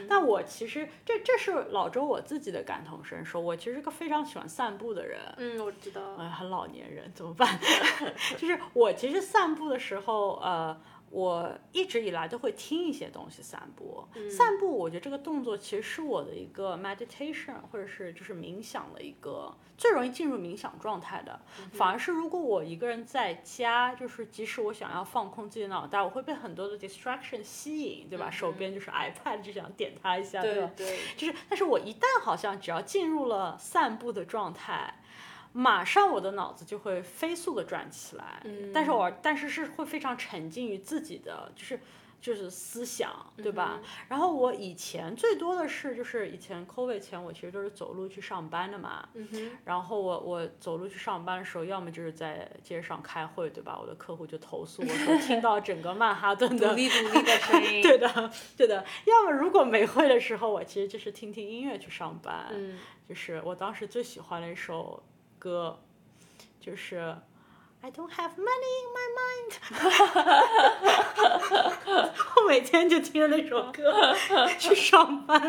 [0.08, 5.20] 但我其实这这是老周我自己的感同身受，我其实是个非常喜欢散步的人。
[5.36, 6.00] 嗯，我知道。
[6.18, 7.58] 哎，很老年人怎么办？
[8.38, 14.06] 就是我其实散步的时候，呃，我一直以来都会听一些东西散步。
[14.30, 21.40] 散步，我觉得这个动作其实是我的一个 meditation，或者是就是冥想的一个最容易进入冥想状态的。
[21.72, 28.30] 反而是如果我一个人在家，就是即使我想要放空自己的脑袋，我会被很多的 distraction 吸引，对吧？
[28.30, 30.44] 手边就是 iPad，就想点它一下，吧？
[30.44, 34.94] 对对，就是，但是我一旦好像只要进入了散步的状态，
[35.58, 38.40] 马上我的脑子就会飞速的转起来。
[38.44, 41.80] 嗯但是我但是是会非常沉浸于自己的，就是
[42.20, 43.80] 就是思想，对吧？
[44.08, 49.08] 然后我以前最多的是，就是以前 COVID 前，我其实都是走路去上班的嘛。
[49.14, 53.76] 嗯，然后我我走路去上班的时候，要么就是在街上开会，对吧？
[53.80, 57.82] 我的客户就投诉我 说，听到整个曼哈顿的独立独立的声音。
[57.82, 58.84] 对的，对的。
[59.06, 62.46] 要么如果没会的时候，我其实就是听听音乐去上班。
[62.52, 65.02] 嗯，就是我当时最喜欢的一首
[65.38, 65.78] 歌，
[66.60, 67.16] 就是
[67.80, 69.52] I don't have money in my mind。
[72.36, 74.14] 我每天就听着那首歌
[74.58, 75.40] 去上班，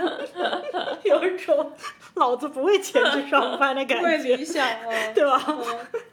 [1.03, 1.73] 有一种
[2.15, 5.41] 老子不为钱去上班的感觉，为理想啊，对吧？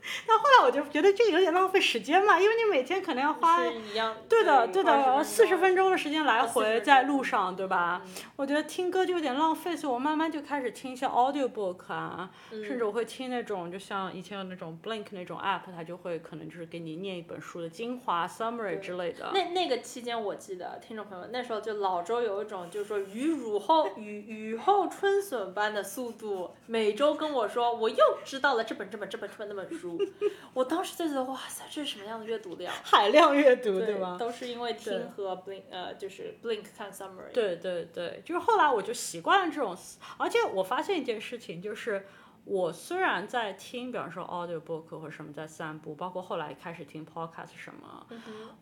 [0.27, 4.16] 但后来我就觉得这个有点浪费时间嘛，因为你每天可能要花一样。
[4.29, 5.66] 对的，对的，四十钟。
[5.66, 8.01] 分钟的时间来回在路上，对吧？
[8.37, 19.33] 我觉得听歌就有点浪费，所以我慢慢就开始听一些 audiobook 啊，甚至我会听那种，就像以前有那种 Blink 那种 app，它就会可能就是给你念一本书的精华 summary 之类的。
[19.35, 29.95] 那那个期间，我记得听众朋友们那时候就老周有一种就是说雨乳后雨雨后春笋般的速度，每周跟我说我又知道了这本这本这本这本那本书，
[30.54, 32.72] 我当时就觉得哇塞，这是什么样的阅读量？
[32.82, 34.16] 海量阅读，对吗？
[34.18, 37.32] 都是因为听和 Blink 呃就是 Blink 看 summary。
[37.32, 39.76] 对对对，就是后来我就习惯了这种，
[40.16, 42.06] 而且我发现一件事情，就是
[42.44, 48.06] 我虽然在听，比方说 audiobook 或什么在散步，包括后来开始听 podcast 什么，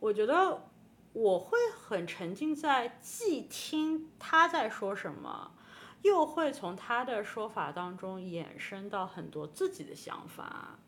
[0.00, 0.62] 我觉得
[1.12, 5.52] 我会很沉浸在既听他在说什么，
[6.02, 10.78] 又会从他的说法当中衍生到很多自己的想法。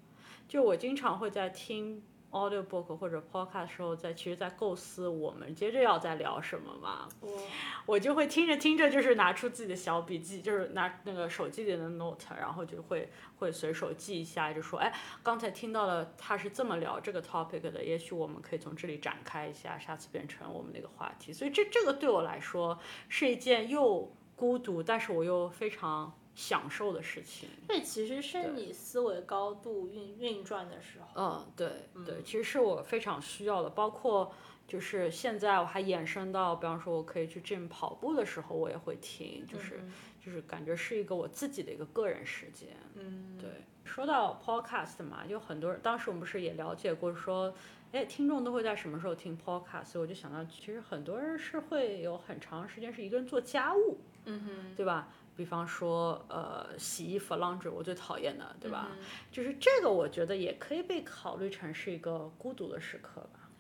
[0.48, 7.08] 就我经常会在听 audiobook 或者 podcast 的时候，在其实，在构思我们接着要再聊什么嘛。
[7.20, 7.42] 我
[7.86, 21.32] 我就会听着听着，就是拿出自己的小笔记，就是拿那个手机里的 note，然后就会会随手记一下，就说，哎，刚才听到了他是这么聊这个 topic 的，也许我们可以从这里展开一下，下次变成我们那个话题。
[21.32, 22.78] 所以这这个对我来说
[23.08, 27.48] 是一件又孤独，但是我又非常享受的事情。
[27.66, 31.06] 这其实是你思维高度运运转的时候。
[31.16, 34.32] 嗯，对对，其实是我非常需要的，包括
[34.68, 39.80] 就是现在我还延伸到，比方说我可以去 gym 跑步的时候，我也会听，就是、
[40.20, 42.76] 就是感觉是一个我自己的一个个人时间。
[42.94, 43.48] 嗯，对，
[43.84, 47.54] 说到 podcast 嘛，有很多人，当时我们不是也了解过说，
[47.92, 49.84] 哎，听众都会在什么时候听 podcast？
[49.86, 55.08] 所以我就想到，其实很多人是会有很长时间是一个人做家务，嗯哼，对吧？
[55.36, 58.88] 比方说，呃，洗衣服 laundry 我最讨厌的，对吧？
[58.90, 58.98] 嗯
[59.30, 63.50] 就是这个，我觉得也可以被考虑成是一个孤独的时刻吧。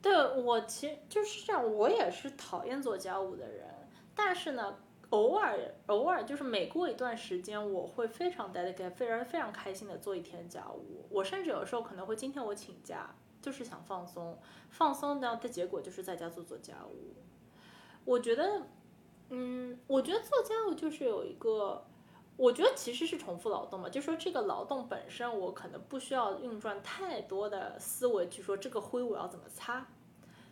[0.00, 3.66] 对我其实就是这样，我也是讨厌做家务的人，
[4.14, 4.76] 但是呢，
[5.10, 11.06] 偶尔偶尔就是每过一段时间，我会非常 dedicate，非常非常开心的做一天家务。
[11.10, 17.16] 我甚至有时候可能会今天我请假，就是想放松，放松呢的结果就是在家做做家务。
[18.04, 18.66] 我觉得，
[19.34, 21.84] 嗯，我觉得做家务就是有一个。
[22.36, 29.86] 我觉得其实是重复劳动嘛，就说这个劳动本身，我可能不需要运转太多的思维去说这个灰我要怎么擦，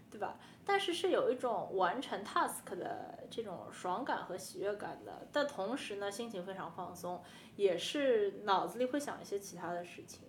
[0.09, 0.39] 对吧？
[0.65, 7.21] 但是是有一种完成 task 的这种爽感和喜悦感的，但同时呢，心情非常放松，
[7.57, 10.29] 也是脑子里会想一些其他的事情。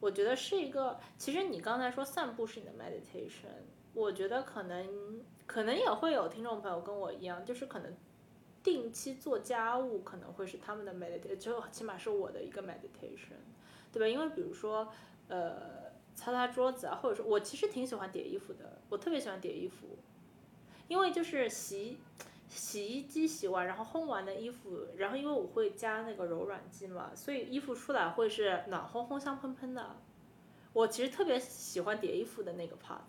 [0.00, 3.62] 我觉得是一个，其实你刚才说散步是你的 meditation，
[3.96, 4.86] 我觉得可能
[5.46, 7.92] 可能也会有听众朋友跟我一样，就是可能
[8.62, 13.40] 定期做家务可能会是他们的 meditation，就起码是我的一个 meditation，
[13.90, 14.06] 对吧？
[14.06, 14.88] 因为比如说
[15.26, 15.84] 呃。
[16.18, 19.98] 擦擦桌子啊，或者说我其实挺喜欢叠衣服的，我特别喜欢叠衣服，
[20.88, 21.98] 因为就是洗
[22.48, 29.96] 洗衣机洗完，然后烘完的衣服，然后因为我会加那个柔软剂嘛，所以衣服出来会是暖烘烘、香喷喷的。
[30.72, 33.02] 我其实特别喜欢叠衣服的那个 part。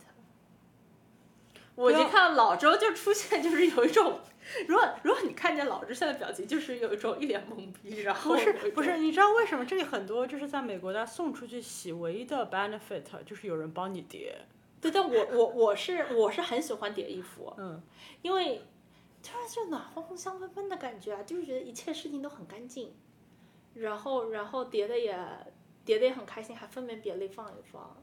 [1.78, 4.20] 我一看到老周就出现，就是有一种。
[4.68, 14.36] 如果如果你看见老周现在表情，就是有一种一脸懵逼，然后不是不是，你知道为什么这里很多就是在美国家送出去洗，唯一的 benefit 就是有人帮你叠。
[14.82, 17.82] 对，但我我我是我是很喜欢叠衣服，嗯，
[18.22, 18.62] 因为
[19.22, 22.96] 突然就暖烘烘、香喷喷的感觉啊，就是觉得一切事情都很干净，
[23.76, 25.16] 然后然后叠的也
[25.84, 27.98] 叠的也很开心，还分门别类放一放。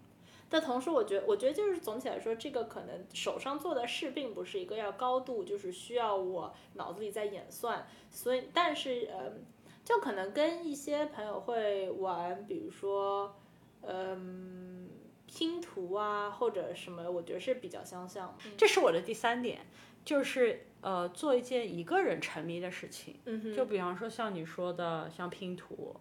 [0.54, 7.84] 但同时，我觉得，我觉得就是总体来说，这个可能手上做的事并不是一个要高度，就是需要我脑子里在演算。
[8.08, 9.44] 所以，但是，嗯，
[9.84, 13.34] 就可能跟一些朋友会玩，比如说，
[13.82, 14.88] 嗯，
[15.26, 18.38] 拼图啊，或者什么，我觉得是比较相像。
[18.56, 19.66] 这是我的第三点，
[20.04, 23.18] 就是呃，做一件一个人沉迷的事情。
[23.24, 25.96] 嗯就比方说像你说的，像拼图。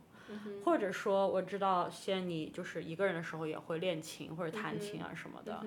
[0.63, 5.65] 或者说，我知道，仙你就是一个人的时候也会练琴或者弹琴啊什么的。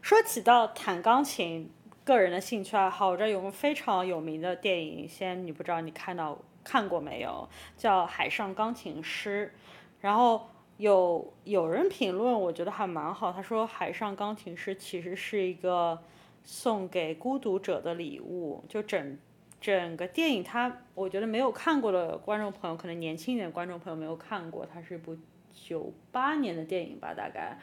[0.00, 1.70] 说起到弹钢琴，
[2.04, 7.48] 个人的兴趣爱好，我这有个非常有名的电影，仙你不知道你看到看过没有？
[7.76, 9.52] 叫《海上钢琴师》。
[10.00, 15.98] 然后有有人评论，我觉得还蛮好，他说《海上钢琴师》其实是一个
[16.42, 19.18] 送给孤独者的礼物，就整。
[19.62, 25.16] 整个电影，它我觉得没有看过的观众朋友，可能年轻一点观众朋友没有看过，它是一部
[25.54, 27.56] 九八年的电影吧，大概，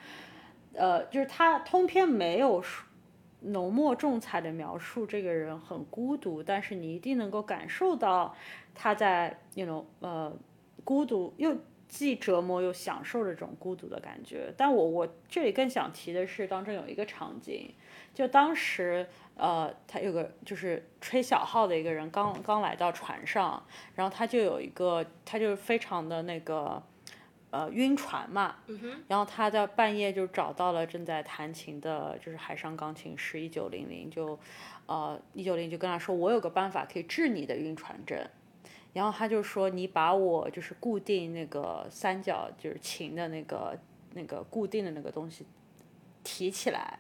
[0.74, 2.64] 呃，就是它通篇没有
[3.42, 8.36] 浓墨重彩的描述这个人很孤独，但是你一定能够感受到
[8.74, 10.34] 他在那种呃
[10.84, 11.56] 孤独又
[11.88, 14.54] 既折磨又享受这种孤独的感觉。
[14.56, 17.74] 但我我这里更想提的是，当中有一个场景，
[18.20, 19.08] 就当时。
[19.42, 26.84] 呃，他有个就是吹小号的一个人，刚刚来到船上，然后他就有一个，他就非常的那个，
[27.50, 28.58] 呃，晕船嘛，
[29.08, 34.38] 然后他在半夜就找到了正在弹琴的，就是海上钢琴师一九零零，就，
[34.88, 38.20] 呃，一九零就跟他说，我有个办法可以治你的晕船症，
[38.92, 43.80] 然后他就说，你把我就是固定那个三角就是琴的那个
[44.16, 45.46] 那个固定的那个东西
[46.26, 47.00] 提起来。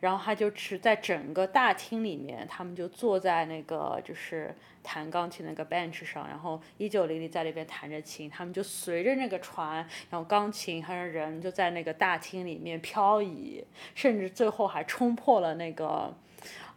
[0.00, 9.76] 然后他就是在整个大厅里面，他们就坐在那个就是弹钢琴那个 bench 上，然后一九零零在那边弹着琴，他们就随着那个船，
[10.08, 13.64] 然后钢琴还有人就在那个大厅里面漂移，
[13.96, 16.14] 甚至最后还冲破了那个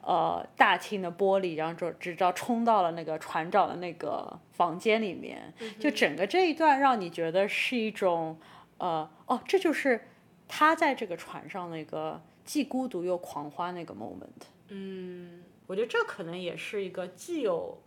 [0.02, 8.36] 呃大厅的玻璃，然后就直到冲到了那个船长的那个房间里面，就整个这一段让你觉得是一种
[8.80, 10.08] 呃哦，这就是
[10.48, 12.20] 他在这个船上那个。
[12.46, 17.78] 既孤独又狂欢那个 moment 嗯我觉得这可能也是一个既有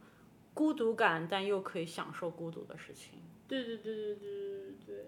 [0.54, 3.18] 孤独感但又可以享受孤独的事情。
[3.46, 5.04] 对对对对对对对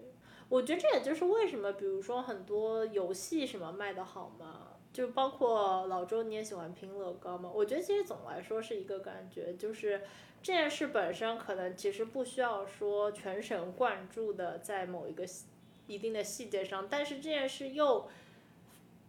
[0.49, 10.01] 我觉得这也就是为什么比如说很多游戏什么卖的好嘛就包括老周你也喜欢拼乐高嘛我觉得其实总来说是一个感觉就是
[10.41, 15.25] 这件事本身可能其实不需要说全神贯注的在某一个
[15.87, 18.07] 一定的细节上但是这件事又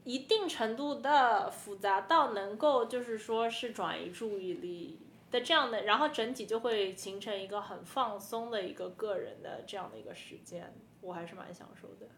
[0.08, 12.08] 一定程度的复杂到能够就是说是转移注意力的这样的，然后整体就会形成一个很放松的一个个人的这样的一个时间，我还是蛮享受的。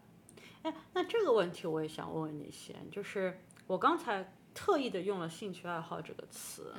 [0.61, 6.73] 哎，那这个问题我也想问问你先，就是我刚才特意的用了兴趣爱好这个词，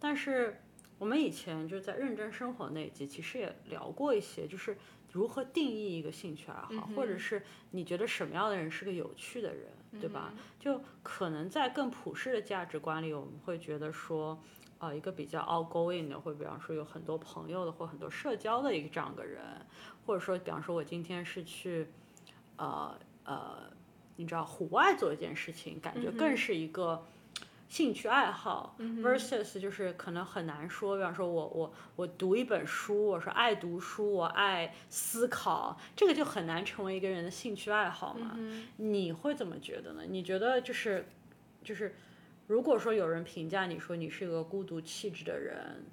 [0.00, 0.62] 但是
[0.98, 4.78] 我们以前就在认真生活那一集其实也聊过一些，就是
[5.12, 9.66] 如何定义一个兴趣爱好，或者是你觉得什么样的人是个有趣的人。
[10.00, 10.32] 对吧？
[10.58, 14.38] 就可能在更普世的价值观里，我们会觉得说，
[14.78, 19.42] 呃，一个比较 outgoing 的，或比方说有很多朋友的，或很多社交的一个这样的人，
[20.06, 21.88] 或者说，比方说我今天是去，
[22.56, 23.70] 呃呃，
[24.16, 27.04] 你知道户外做一件事情，感觉更是一个。
[27.68, 38.38] 兴趣爱好 versus 就是可能很难说，比方说我我我读一本书，我说爱读书，我爱思考，这个就很难成为一个人的兴趣爱好嘛？
[38.78, 40.02] 你会怎么觉得呢？
[40.08, 41.06] 你觉得就是
[41.62, 41.94] 就是
[42.46, 45.84] 如果说有人评价你说你是一个孤独气质的人，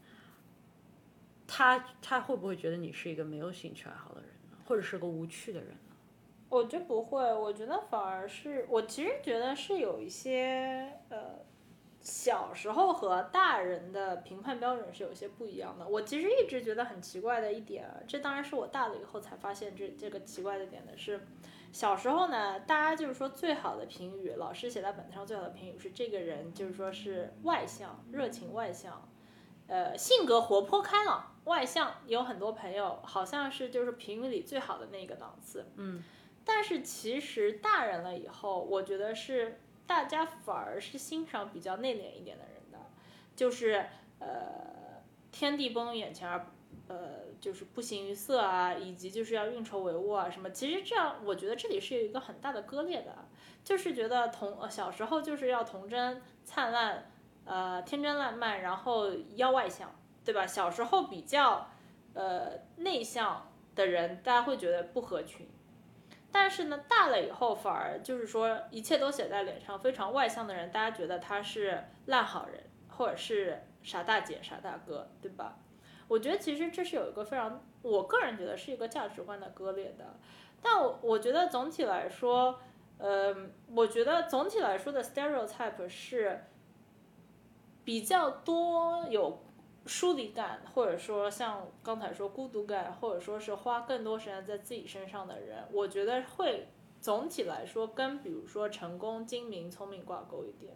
[1.46, 5.76] 他他会不会觉得你是一个没有兴趣爱好的人呢，或者是个无趣的人呢？
[6.48, 11.35] 我觉得不会，我觉得反而是我其实觉得是有一些呃，
[12.06, 15.88] 小时候和大人的评判标准是有些不一样的。
[15.88, 21.26] 我其实一直觉得很奇怪的一点，这当然是我大了以后才发现这这个奇怪的点的是，
[21.72, 29.10] 小时候呢，大家就是说最好的评语，老师写在本子上最好的评语是这个人就是说是外向、热情外向，
[29.68, 31.32] 呃，性格活泼开朗。
[31.46, 35.66] 外向有很多朋友，好像是就是评语里最好的那个档次。
[35.76, 36.04] 嗯。
[36.44, 42.80] 但是其实大人了以后，我觉得是大家反而是欣赏比较内敛一点的人的，
[43.36, 43.86] 就是
[44.20, 46.48] 呃天地崩于眼前而
[46.88, 50.50] 呃就是不形于色啊，以及就是要运筹帷幄啊什么。
[50.52, 53.28] 其实这样，我觉得这里是有一个很大的割裂的，
[53.64, 57.12] 就是觉得童呃小时候就是要童真灿烂，
[57.46, 60.46] 呃天真烂漫，然后要外向，对吧？
[60.48, 61.70] 小时候比较
[62.14, 65.48] 呃内向的人，大家会觉得不合群。
[66.38, 69.80] 但是呢，大了以后反而就是说，一切都写在脸上。
[69.80, 75.58] 非常外向的人，大家觉得他是烂好人，或者是傻大姐、傻大哥，对吧？
[76.10, 80.20] 我觉得其实这是有一个非常，我个人觉得是一个价值观的割裂的。
[80.62, 82.60] 但我我觉得总体来说，
[82.98, 83.34] 呃，
[83.74, 86.44] 我觉得总体来说的 stereotype 是
[87.86, 89.45] 比较多有。
[89.86, 96.70] 疏离感，或者说像刚才说孤独感，或者说是花更多时间在自己身上的人，我觉得会
[97.00, 100.76] 总体来说跟比如说成功、精明、聪明挂钩一点。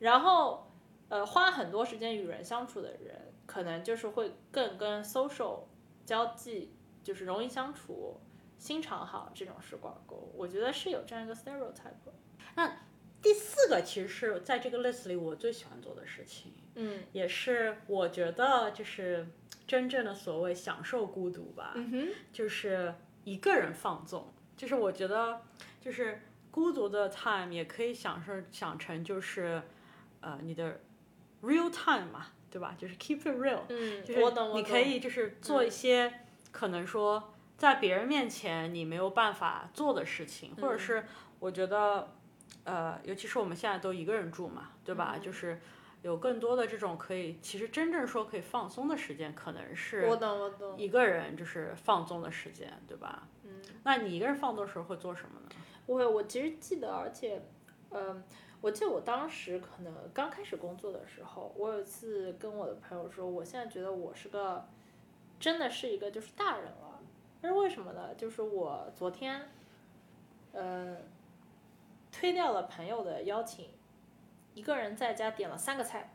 [0.00, 0.66] 然后，
[1.08, 5.64] 呃，花很多时间与人相处的人，可能就是会更跟 social
[6.04, 8.18] 交际，就是容易相处、
[8.58, 10.32] 心肠好这种是挂钩。
[10.34, 12.12] 我觉得是有这样一个 stereotype。
[12.56, 12.80] 那
[13.22, 16.52] 第四个其实是在这个 list 里我最喜欢做的事情。
[16.74, 19.26] 嗯，也是我觉得就是
[19.66, 22.94] 真正的所谓享受孤独吧，嗯哼就是
[23.24, 24.32] 一个人放纵。
[24.56, 25.40] 就是我觉得
[25.80, 29.62] 就是孤独的 time 也可以享受想成就是
[30.20, 30.80] 呃你的
[31.42, 32.74] real time 嘛，对吧？
[32.76, 34.20] 就是 keep it real，嗯，就是
[34.54, 36.12] 你可以就是做一些
[36.52, 41.04] 可能说在别人面前你没有办法做的事情，或者是
[41.38, 42.12] 我觉得
[42.64, 45.18] 呃尤其是我们现在都一个人住嘛，对吧？
[45.20, 45.58] 就是。
[46.02, 53.28] 有更多的这种可以，其实真正说可以放松的时间，可能是我懂我懂一个人就是放纵的时间，对吧？
[53.44, 55.48] 嗯，那你一个人放纵的时候会做什么呢？
[55.84, 57.42] 我我其实记得，而且，
[57.90, 58.24] 嗯，
[58.62, 64.66] 我记得我当时可能刚开始工作的时候，我有一次跟我的朋友说，我现在觉得我是个
[65.38, 66.98] 真的是一个就是大人了，
[67.42, 68.14] 但是为什么呢？
[68.14, 69.50] 就是我昨天，
[70.52, 70.96] 呃，
[72.20, 73.70] 推掉了朋友的邀请。
[74.52, 76.12] 一个人在家点了三个菜，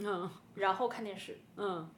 [0.00, 1.88] 嗯，然后看电视，嗯，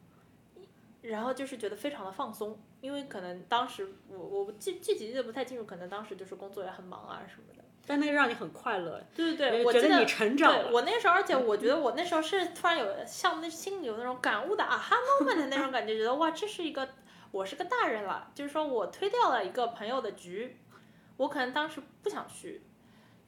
[1.03, 7.65] 然后就是觉得非常的放松，因为可能当时我我记具体记得不太清楚，可能当时就是工作也很忙啊什么的。
[7.85, 10.71] 但那个让你很快乐，对对对，我觉得你成长了。
[10.71, 16.87] 我那时候，而且我觉得我那时候是突然有像那心里有那种感悟的啊哈 moment 的那种感觉，觉得哇，这是一个
[17.33, 20.59] 我是个大人了，就是说我推掉了一个朋友的局，
[21.17, 22.63] 我可能当时不想去，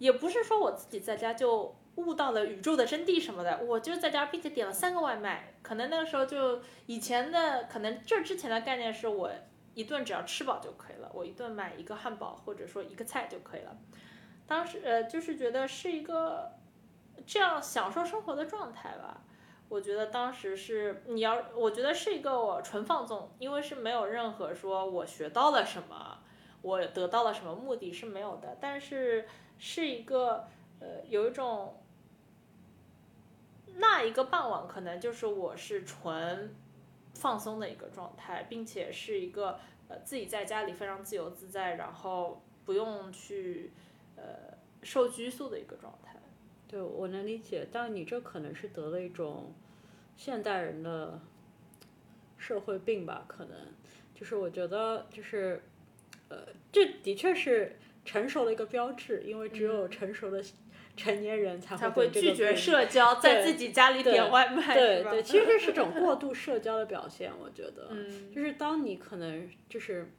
[0.00, 1.76] 也不是说我自己在家就。
[1.96, 5.52] 悟到了宇宙的真谛什么的，我就在家，并且点了三个外卖。
[5.60, 9.30] 可能那个时候就以前的，可能这之前的概念是我
[9.74, 13.76] 一顿只要吃饱就可以了，我一顿买一个汉堡或者说一个菜就可以了。
[14.46, 16.52] 当时呃，就是觉得是一个
[17.26, 19.20] 这样享受生活的状态吧。
[19.68, 26.18] 我觉得当时是你要，我觉得是一个我纯放纵，因为是没有任何说我学到了什么，
[26.62, 28.56] 我得到了什么目的是没有的。
[28.60, 29.26] 但是
[29.58, 30.46] 是一个
[30.80, 31.76] 呃，有一种。
[33.76, 36.54] 那一个傍晚，可能就是我是纯
[37.14, 39.58] 放松的一个状态，并且是一个
[39.88, 43.72] 呃自己在家里非常自由自在，然后不用去
[44.16, 46.20] 呃受拘束的一个状态。
[46.68, 49.54] 对，我能理解，但你这可能是得了一种
[50.14, 51.18] 现代人的
[52.36, 53.24] 社会病吧？
[53.26, 53.56] 可能
[54.14, 55.62] 就是我觉得就是
[56.30, 56.38] 呃，
[56.72, 60.42] 这的确是成熟的一个标志，因为只有成熟的。
[60.96, 67.88] 成年人才会拒绝社交，在自己家里点外卖，对对，其实这是种过度 社交的表现，我觉得，
[68.34, 70.10] 就是当你可能就是，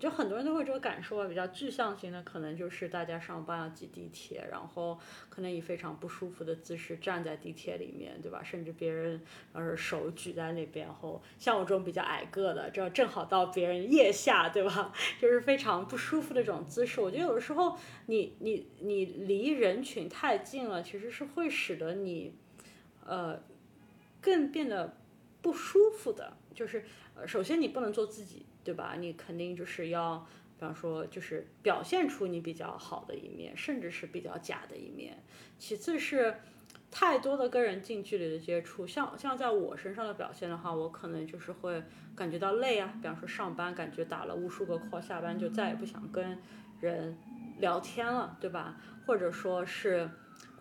[0.00, 4.98] 就很多人都会这个感受啊，比较具象型的可能就是大家上班要挤地铁，然后
[5.28, 8.42] 可能以非常不舒服的姿势站在地铁里面，对吧？
[8.42, 9.20] 甚至别人
[9.54, 14.92] 要是手举在那边，然后像我这种比较矮个的，这正好到别人腋下，对吧？
[15.20, 17.00] 就是非常不舒服的这种姿势。
[17.02, 17.76] 我觉得有的时候
[18.06, 22.34] 你你你离人群太近了，其实是会使得你，
[23.04, 23.38] 呃，
[24.22, 24.96] 更变得
[25.42, 26.36] 不舒服的。
[26.54, 26.84] 就是
[27.14, 28.46] 呃，首先你不能做自己。
[28.70, 28.94] 对吧？
[28.96, 30.24] 你肯定就是要，
[30.56, 35.20] 比方说，就是表现出你比较好的一面，甚至是比较假的一面。
[35.58, 36.36] 其次是
[36.88, 41.82] 太多的跟人近距离的接触，像像在我身上的表现的话，我可能就是会
[42.14, 42.94] 感觉到累啊。
[43.02, 46.38] 比方说上班感觉打了无数个 call，下班就再也不想跟
[46.80, 47.18] 人
[47.58, 48.80] 聊天了，对吧？
[49.04, 50.08] 或者说是，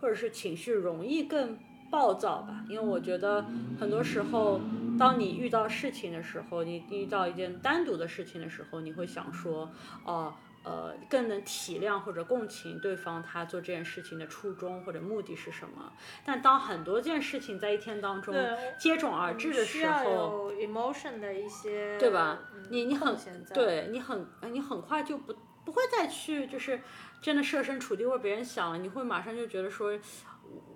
[0.01, 1.59] 或者是情绪容易更。
[1.89, 3.45] 暴躁吧，因为我觉得
[3.79, 4.59] 很多时候，
[4.97, 9.71] 当你遇到事情的时候，你遇到一件单独的事情的时候，你会想说，
[10.05, 10.33] 哦，
[10.63, 15.91] 呃，更能体谅或者共情对方他做这件事情的初衷或者目的是什么。
[16.25, 18.35] 但当很多件事情在一天当中
[18.77, 22.39] 接踵而至的时候，emotion 的一些，对吧？
[22.69, 23.17] 你你很
[23.53, 25.33] 对你很你很快就不
[25.65, 26.81] 不会再去就是
[27.21, 29.97] 真的设身处地为别人想了，你会马上就觉得说。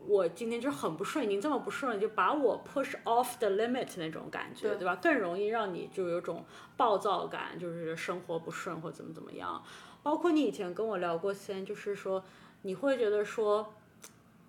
[0.05, 4.95] 我今天就很不顺，您这么不顺，就把我 push off the limit 那种感觉，对吧？
[4.97, 6.43] 更容易让你就有种
[6.75, 9.63] 暴躁感，就是生活不顺或怎么怎么样。
[10.01, 12.23] 包括你以前跟我聊过，先就是说，
[12.63, 13.73] 你会觉得说，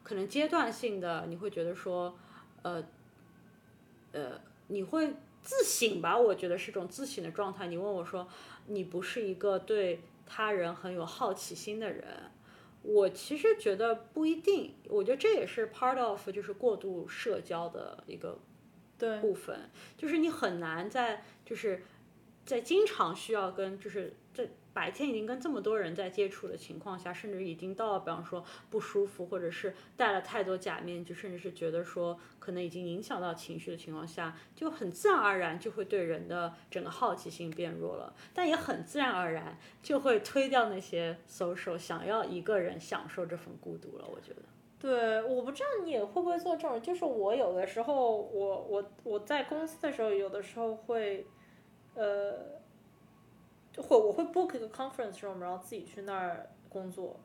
[0.02, 2.18] 可能阶段性的，你会觉得说，
[2.62, 2.84] 呃，
[4.12, 6.18] 呃，你会自省吧？
[6.18, 7.68] 我觉得是种自省的状态。
[7.68, 8.26] 你问我说，
[8.66, 12.04] 你不是一个对他人很有好奇心的人。
[12.84, 18.38] 我其实觉得不一定，我觉得这也是 part of 就是过度社交的一个
[19.20, 21.82] 部分，就是你很难在就是
[22.46, 24.23] 在经常需要跟就是在。
[24.74, 44.04] 白天已经跟这么多人在接触的情况下，甚至已经到了，比方说不舒服，或者是戴了太多假面具，甚至是觉得说可能已经影响到情绪的情况下，就很自然而然就会对人的整个好奇心变弱了，但也很自然而然就会推掉那些 social，想要一个人享受这份孤独了。
[44.12, 44.42] 我觉得，
[44.80, 51.24] 对，我不知道你也会不会做这种，就是我有的时候，我我我在公司的时候，有的时候会，
[51.94, 52.63] 呃。
[53.82, 57.18] 会我会 book 一个 conference room，然后自己去那儿工作，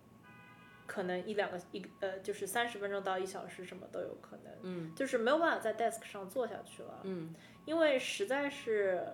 [0.88, 7.34] 可能一两个一呃就是三十分钟到一小时什么都有可能，嗯，就是没有办法在 desk 上坐下去了，嗯，
[7.66, 9.08] 因为实在是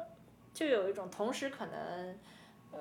[0.54, 2.18] 就有一种同时可能
[2.72, 2.80] 呃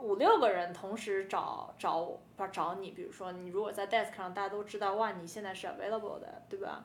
[0.00, 6.84] 五六个人同时找找不找你，比如说你如果在 desk 上大家都知道哇你现在是 available 的，对吧？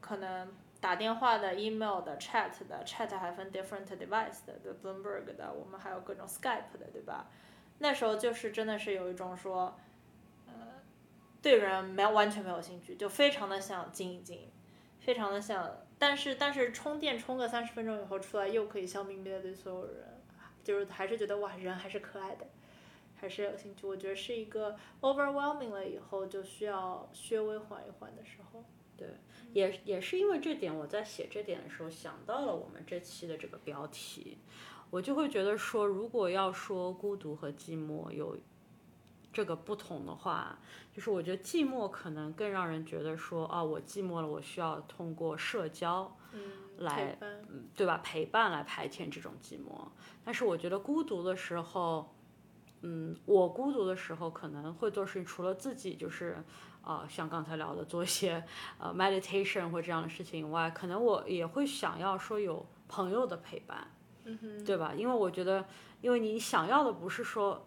[0.00, 0.48] 可能。
[0.86, 7.26] 打电话的、email 的、chat 的，chat 还分 different device 的，对，Bloomberg 的，我们还有各种 Skype 的，对吧？
[7.78, 9.76] 那时候就是真的是有一种说，
[10.46, 10.52] 呃，
[11.42, 14.48] 对人没有完全没有兴趣，就非常的想静一静，
[15.00, 20.22] 非常的想，但是但是充电充个三十分钟以后出来又可以笑眯眯的对所有人，
[20.62, 22.46] 就是还是觉得哇人还是可爱的，
[23.16, 23.88] 还是有兴趣。
[23.88, 28.64] 我觉得是一个 overwhelming 了以后就需要稍微缓一缓的时候。
[28.96, 29.08] 对。
[29.52, 34.36] 也也是因为这点，我在写这点的时候想到了我们这期的这个标题，
[34.90, 38.36] 我就会觉得说，如果要说孤独和寂寞有
[39.32, 40.58] 这个不同的话，
[40.92, 46.14] 就是我觉得寂寞可能更让人觉得说，啊，我寂寞了，我需要通过社交，
[46.76, 47.16] 来，
[47.74, 47.96] 对吧？
[48.04, 49.88] 陪伴来排遣这种寂寞。
[50.22, 52.14] 但是我觉得孤独的时候，
[52.82, 56.44] 嗯，我孤独的时候可能会做事情，除了自己就是。
[56.86, 58.44] 啊，像刚才聊的，做一些
[58.78, 63.90] 呃 meditation 或这样的事情以外，可能我也会想要说有朋友的陪伴，
[64.22, 64.94] 嗯对吧？
[64.96, 65.66] 因为我觉得，
[66.00, 67.66] 因为你想要的不是说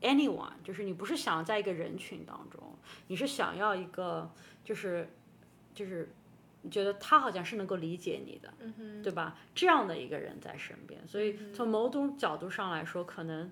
[0.00, 2.62] anyone，就是你不是想要在一个人群当中，
[3.08, 4.30] 你是想要一个
[4.62, 5.10] 就是
[5.74, 6.08] 就是
[6.62, 9.36] 你觉得他好像是能够理解你的，嗯对吧？
[9.56, 13.50] 这样的一个人在身边，所以从某种角度上来说，可能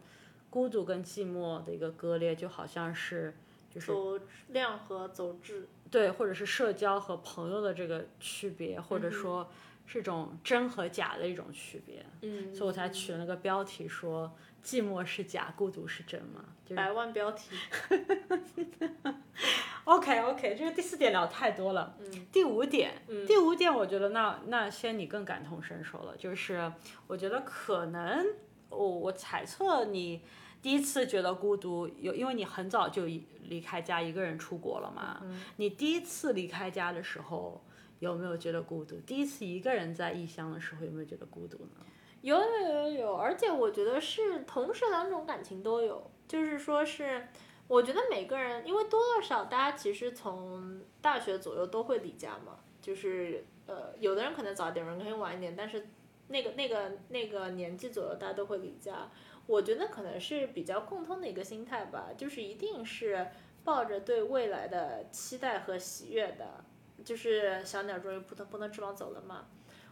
[0.50, 3.34] 孤独跟寂寞的一个割裂，就好像是。
[3.80, 4.18] 走
[4.48, 9.50] 量和走质，对，或者是社交和朋友的这个区别，或者说
[9.86, 12.04] 是一种真和假的一种区别。
[12.22, 16.44] 嗯，所以我才取了那个标题说“寂寞是假，孤独是真”嘛。
[16.74, 17.54] 百万标题。
[19.84, 21.96] OK OK，这个第四点聊太多了。
[21.98, 22.26] 嗯。
[22.32, 26.72] 第五点，嗯第五点，我觉得那那些你更感同身受了，就是
[27.06, 28.24] 我觉得可能
[28.68, 30.22] 我我猜测你。
[30.62, 35.20] 第一次觉得孤独，有因为你很早就离开家一个人出国了嘛。
[35.56, 37.60] 你第一次离开家的时候，
[37.98, 38.96] 有没有觉得孤独？
[39.00, 41.84] 第一次一个人在异乡的时候，有没有觉得孤独呢？
[42.20, 47.26] 有有有有有，而且我觉得是同时两种感情都有，就是说是，
[47.66, 55.88] 我觉得每个人，因为多多少大家其实从大学左右都会离家嘛，就是呃，有的人可能早一点，有人可能晚一点，但是
[56.28, 59.10] 那个那个那个年纪左右大家都会离家，
[59.46, 63.28] 我觉得可能是比较共通的一个心态吧，就是一定是
[63.64, 66.64] 抱着对未来的期待和喜悦的，
[67.04, 69.46] 就是小鸟终于扑腾扑腾翅膀走了嘛。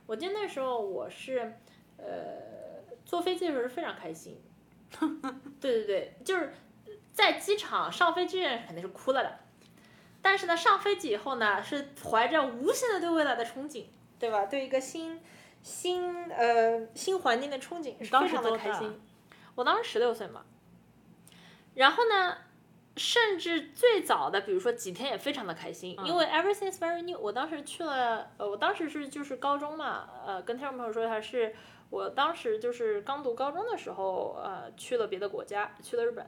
[0.07, 1.55] 我记得那时候我是。
[2.03, 4.41] 呃，坐飞机的时候是非常开心，
[5.61, 6.51] 对对对，就是
[7.13, 9.39] 在机场上飞机人肯定是哭了的，
[10.23, 13.85] 但是呢，上飞机以后呢，是怀着无限的对未来的憧憬，
[14.19, 14.47] 对吧？
[14.47, 15.21] 对一个新
[15.61, 18.99] 新呃新环境的憧憬，是非常的开心。
[19.61, 20.43] 我当时十六岁嘛，
[21.75, 22.39] 然后呢，
[22.97, 27.19] 甚至最早的，比如说几天也非常的开心，因为 everything is very new。
[27.21, 31.55] 我当时去了，呃，我当时是就是高中嘛，呃，跟听众朋友说一下是。
[31.91, 36.25] 我当时就是刚读高中的时候，呃，去了别的国家，去了日本，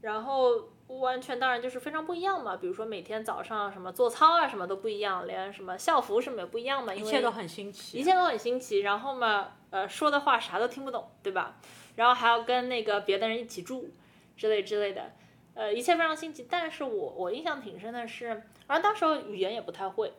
[0.00, 2.56] 然后完全当然就是非常不一样嘛。
[2.56, 8.80] 比如说每天早上什么做操啊，什么都不一样，连什么校服什么也不一样嘛，一切都很新奇，一切都很新奇。
[8.80, 11.56] 然后嘛，呃，说的话啥都听不懂，对吧？
[11.96, 13.90] 然后还要跟那个别的人一起住，
[14.36, 15.12] 之类之类的，
[15.54, 16.46] 呃，一切非常新奇。
[16.50, 20.12] 但是我我印象挺深的是，而当时语言也不太会。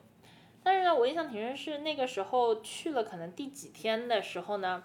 [0.63, 4.83] 但是呢，我印象挺深是那个时候去了，可能第几天的时候呢，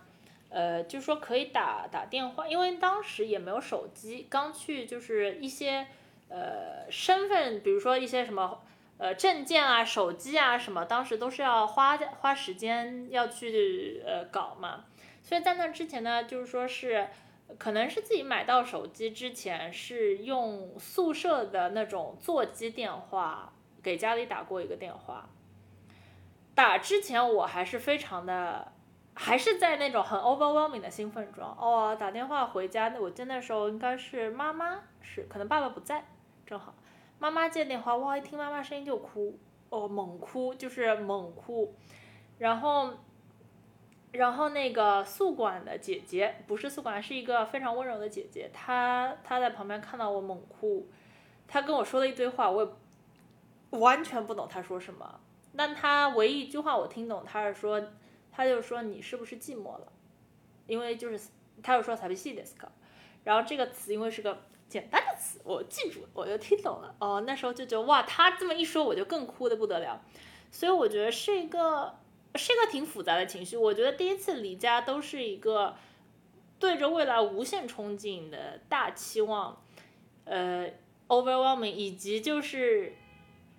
[0.48, 5.86] 呃，就说可以打打电话，因为当时也没有手机，刚去就是一些
[6.28, 8.60] 呃身份，比如说一些什么
[8.96, 14.86] 呃证件啊、手机啊什么，当时都是要花花时间要去呃搞嘛。
[15.28, 17.06] 所以在那之前呢，就是说是
[17.58, 23.52] 可能是自己买到手机之前，是用宿舍的那种座机电话
[23.82, 25.28] 给家里打过一个电话。
[26.54, 28.72] 打之前我还是非常的，
[29.12, 31.44] 还是在那种很 overwhelming 的兴奋中。
[31.44, 36.06] 哦，打电话回家，那我接那时候应该是妈妈，是可能爸爸不在，
[36.46, 36.74] 正好
[37.18, 41.74] 妈妈接电话，哇，一听妈妈声音就哭，哦，猛哭，就是猛哭。
[42.38, 42.94] 然后，
[44.12, 50.88] 然后那个宿管的姐姐，不是宿管，是一个非常温柔的姐姐，她她在旁边看到我猛哭，
[51.46, 55.20] 她跟我说了一堆话，我也完全不懂她说什么。
[55.54, 57.82] 但她唯一一句话我听懂，她是说，
[58.32, 59.92] 她就说你是不是寂寞了？
[60.66, 61.28] 因为就是
[61.62, 62.66] 她又说才不细的 s k
[63.24, 64.38] 然后这个词因为是个
[64.68, 66.94] 简单的词，我记住，我就听懂了。
[66.98, 70.02] 哦，那时候就觉得哇，她这么一说，我就更哭的不得了。
[70.50, 71.94] 所以我觉得是一个
[72.38, 73.56] 是一个挺复杂的情绪。
[73.56, 75.74] 我觉得第一次离家都是一个
[76.58, 79.60] 对着未来无限憧憬的大期望，
[80.24, 80.70] 呃
[81.08, 82.94] ，overwhelming，以及就是。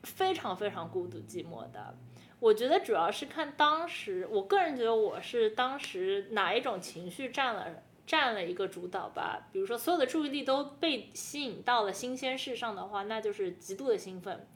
[0.03, 1.93] 非常非常孤独寂寞的，
[2.39, 9.49] 我觉得主要是看当时，我个人觉得我是当时哪一种情绪占了占了一个主导吧。
[9.51, 14.47] 比如说所有的注意力都被吸引到了新鲜事上的话，那就是极度的兴奋。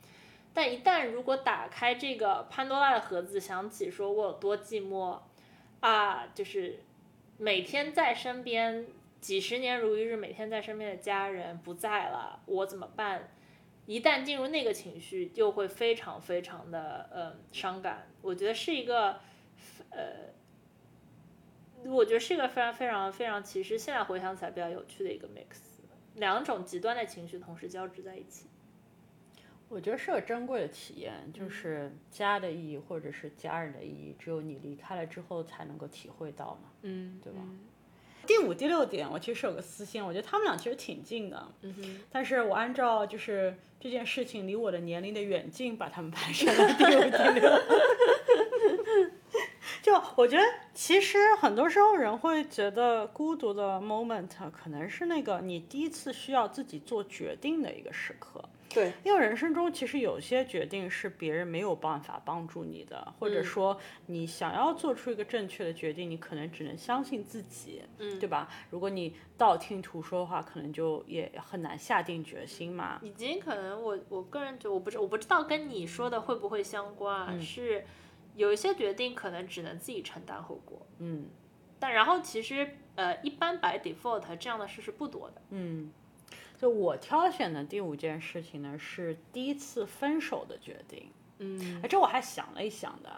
[0.54, 5.20] 但一旦如果打开这个潘多拉的盒子，想起说我有多寂寞
[5.80, 6.80] 啊，就是
[7.38, 8.86] 每天在身边
[9.20, 13.32] 几十年如一日，每天在身边的家人不在了，我怎么办？
[13.86, 18.08] 一旦进入那个情绪，就会非常非常的呃伤感。
[18.22, 19.20] 我觉得是一个，
[19.90, 20.32] 呃，
[21.84, 25.58] 我觉得是一个非常非常非常，其实现在回想起来比较有趣的一个 mix，
[26.16, 28.46] 两种极端的情绪同时交织在一起。
[29.74, 37.40] 我觉得是个珍贵的体验，就是家的意义或者是家人的意义，只有你离开了之后才能够体会到嘛，嗯，对吧？
[38.28, 47.50] 第五、第六点，我其实有个私心，我觉得他们俩其实挺近的，嗯但是我按照就是这件事情离我的年龄的远近，把他们排成了第五、第六。
[49.82, 50.44] 就我觉得，
[50.74, 58.42] 其实很多时候人会觉得孤独的 moment 可能是那个你第一次需要自己做决定的一个时刻。
[58.74, 68.50] 对，因为人生中其实有些决定是别人没有办法帮助你的，或者说你想要做出一个正确的决定，你可能只能相信自己，嗯，对吧？
[68.70, 73.00] 如果你道听途说的话，可能就也很难下定决心嘛。
[73.04, 77.86] 已经可能我我个人觉得，我不知我不知道跟你说的会不会相关，是
[78.36, 81.28] 有一些决定可能只能自己承担后果，嗯，
[81.80, 85.92] 但然后其实呃，一般 by default 这样的事是不多的，嗯。
[86.64, 91.12] 就我挑选的第五件事情呢，是第一次分手的决定。
[91.40, 93.12] 嗯，哎，这我还想了一想的，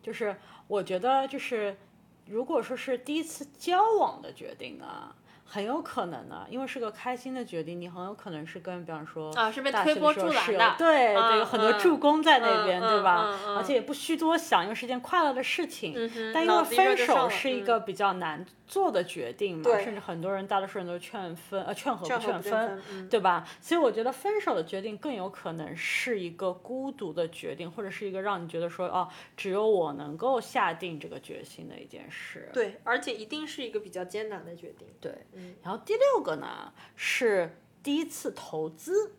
[0.00, 0.34] 就是
[0.66, 1.76] 我觉得就是
[2.24, 5.14] 如果说是第一次交往的决定呢，
[5.50, 13.24] 很有可能的，因为是个开心的决定，你很有可能是跟，比方说啊，是被大推波学的时候是有助澜的，对对，有很多助攻在那嗯边，嗯对吧？
[13.26, 15.94] 嗯嗯而且也不需多想，因为是件快乐的事情。
[15.96, 23.48] 嗯但因为分手是一个比较难做的决定嘛，对甚至很多人大多数人都劝分，呃，劝和不劝分嗯对吧？
[23.60, 32.50] 所以我觉得分手的决定更有可能是一个孤独的决定，或者是一个让你觉得说，哦，只有我能够下定这个决心的一件事。
[32.52, 34.86] 对，而且一定是一个比较艰难的决定。
[35.00, 35.12] 对，
[35.62, 39.12] 然后第六个呢是第一次投资，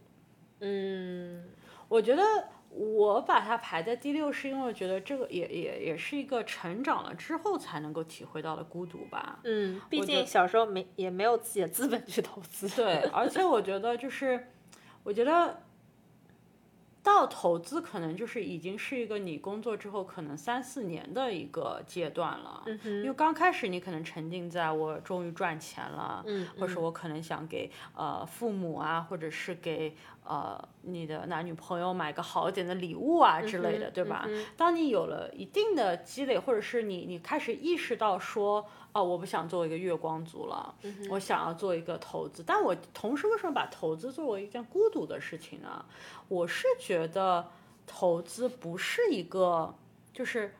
[0.59, 1.43] 嗯，
[1.87, 2.23] 我觉得
[2.69, 9.39] 我把它排在第六，是因为我觉得这个也也也是一个成长了之后才能够体会到的孤独吧。
[9.43, 12.69] 嗯，毕竟小时候没也没有自己的资本去投资。
[12.69, 14.47] 对，而且我觉得就是，
[15.03, 15.61] 我觉得
[17.13, 22.63] 到投资可能就是已经是一个你工作之后可能三四年的一个阶段了。
[22.65, 34.25] 嗯因为刚开始你可能沉浸在我终于赚钱了，嗯或者我可能想给呃父母啊，或者是给呃你的男女朋友买个好一点的礼物啊之类的，对吧？
[34.27, 40.75] 嗯当你有了一定的积累，或者是你你开始意识到说，哦，我不想做一个月光族了，
[41.09, 42.43] 我想要做一个投资。
[42.45, 45.85] 但我同时为什么把投资作为一件孤独的事情呢？
[46.27, 47.49] 我是觉得
[47.87, 49.73] 投资不是一个，
[50.13, 50.53] 就是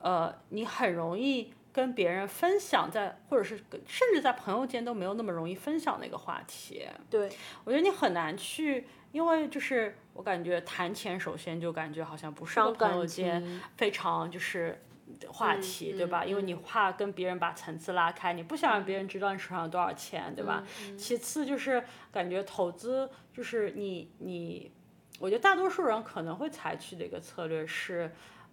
[0.00, 3.56] 呃，你很容易跟别人分享在，或者是
[3.86, 6.86] 甚至在朋友间都没有那么容易分享的一个话题。
[7.10, 7.28] 对，
[7.64, 8.86] 我觉得你很难去，
[9.16, 13.42] 因为就是我感觉谈钱，首先就感觉好像不是个朋友间
[13.74, 14.78] 非常就是
[15.26, 16.22] 话题，对吧？
[16.22, 20.62] 嗯因为你怕跟别人把层次拉开，你不想让别人知道你手上有多少钱，对吧？
[20.84, 24.70] 嗯其次就是感觉投资，就是你你，
[25.18, 28.12] 我觉得大多数人可能会采取的一个策略是，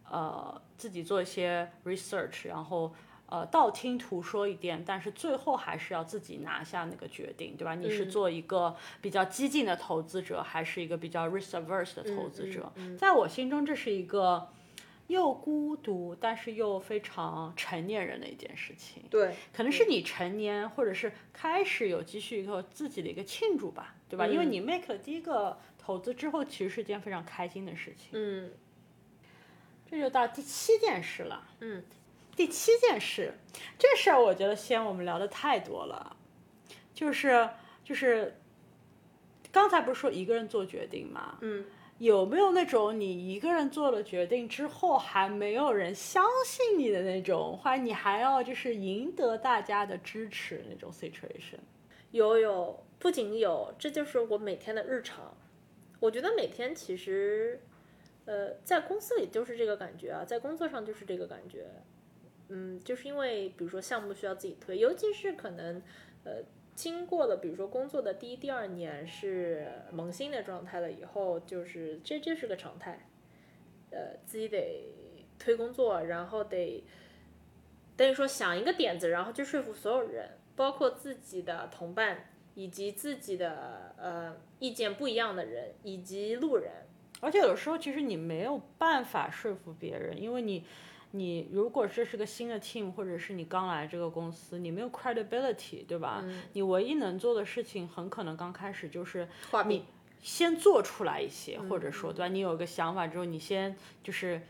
[0.10, 2.96] 呃，自己做一些 research，然后。
[3.34, 7.74] 呃，道听途说一点，但是最后还是要自己拿下那个决定，对吧？
[7.74, 12.72] 你是嗯做一个比较激进的投资者，还是一个比较 risk averse 的投资者？
[12.76, 14.50] 嗯在我心中，这是一个
[15.08, 19.02] 又孤独，但是又非常成年人的一件事情。
[19.10, 24.28] 对，可能是你成年，或者是开始有积蓄以后自己的一个庆祝吧，对吧？
[24.28, 28.10] 因为嗯你 make 了第一个投资之后，其实是件非常开心的事情。
[28.14, 28.52] 嗯
[29.90, 31.48] 这就到第七件事了。
[31.62, 31.84] 嗯，
[32.36, 33.34] 第七件事，
[33.78, 36.16] 这事儿我觉得先我们聊的太多了，
[36.94, 37.48] 就是
[37.84, 38.36] 就是
[39.52, 41.38] 刚才不是说一个人做决定吗？
[41.42, 41.64] 嗯，
[42.00, 51.60] 有没有那种你一个人做了决定之后还没有人相信你的那种，或者你还要就是赢得大家的支持那种 situation？
[52.10, 55.38] 有有，不仅有，这就是我每天的日常。
[56.00, 57.62] 我觉得每天其实，
[58.26, 61.68] 呃，在公司里就是这个感觉啊，在工作上就是这个感觉。
[62.56, 65.82] 嗯，就是因为比如说项目需要自己推，尤其是可能，
[66.24, 66.44] 呃，
[66.76, 73.10] 经过了比如说工作的第一、第二年是萌新的状态了以后，就是这这是个常态。
[73.90, 74.94] 呃，自己得
[75.40, 76.84] 推工作，然后得
[77.96, 86.72] 等于说想一个点子，然后去说服所有人，包括自己的同伴，以及自己的呃意见不一样的人，以及路人。
[87.20, 90.66] 而且有时候其实你没有办法说服别人，因为你，
[91.16, 96.24] 你如果这是个新的 team，或者是你刚来这个公司，你没有 credibility，对吧？
[96.54, 99.28] 你唯一能做的事情，很可能刚开始就是
[99.68, 99.86] 你，
[100.24, 102.28] 先做出来一些，或者说，对吧？
[102.28, 104.42] 你有个想法之后，你先就是，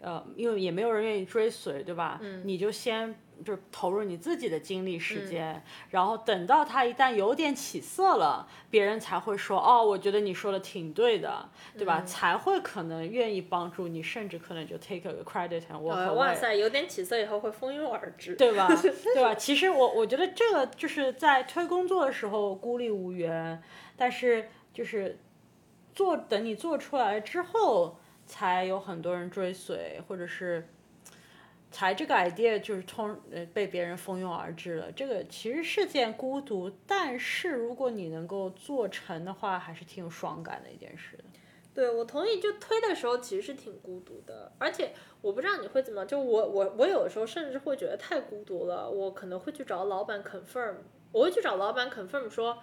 [0.00, 2.20] 呃，因为也没有人愿意追随，对吧？
[2.44, 3.14] 你就先
[3.44, 12.02] 就是投入你自己的精力时间，然后等到他一旦有点起色了，别人才会说，哦，我觉得你说的挺对的，对吧？
[12.02, 16.12] 才会可能愿意帮助你，甚至可能就 take a credit and，away。
[16.14, 18.34] 哇塞，有点起色以后会蜂拥而至。
[18.34, 18.68] 对吧？
[19.14, 19.34] 对吧？
[19.34, 23.62] 其实我我觉得这个就是在推工作的时候孤立无援，
[23.96, 25.18] 但是就是
[25.94, 30.68] 做等你做出来之后，才有很多人追随，或者是
[31.70, 34.90] 才这个 idea 就是通呃被别人蜂拥而至了。
[34.92, 41.18] 这个其实是件孤独，但是如果你能够做成的话，还是挺有爽感的一件事。
[41.72, 42.40] 对，我同意。
[42.40, 50.74] 就推的时候其实是挺孤独的，而且我不知道你会怎么，就我我我有的时候甚至会觉得太孤独了，我可能会去找老板 confirm，
[51.12, 52.58] 我会去找老板 confirm 说，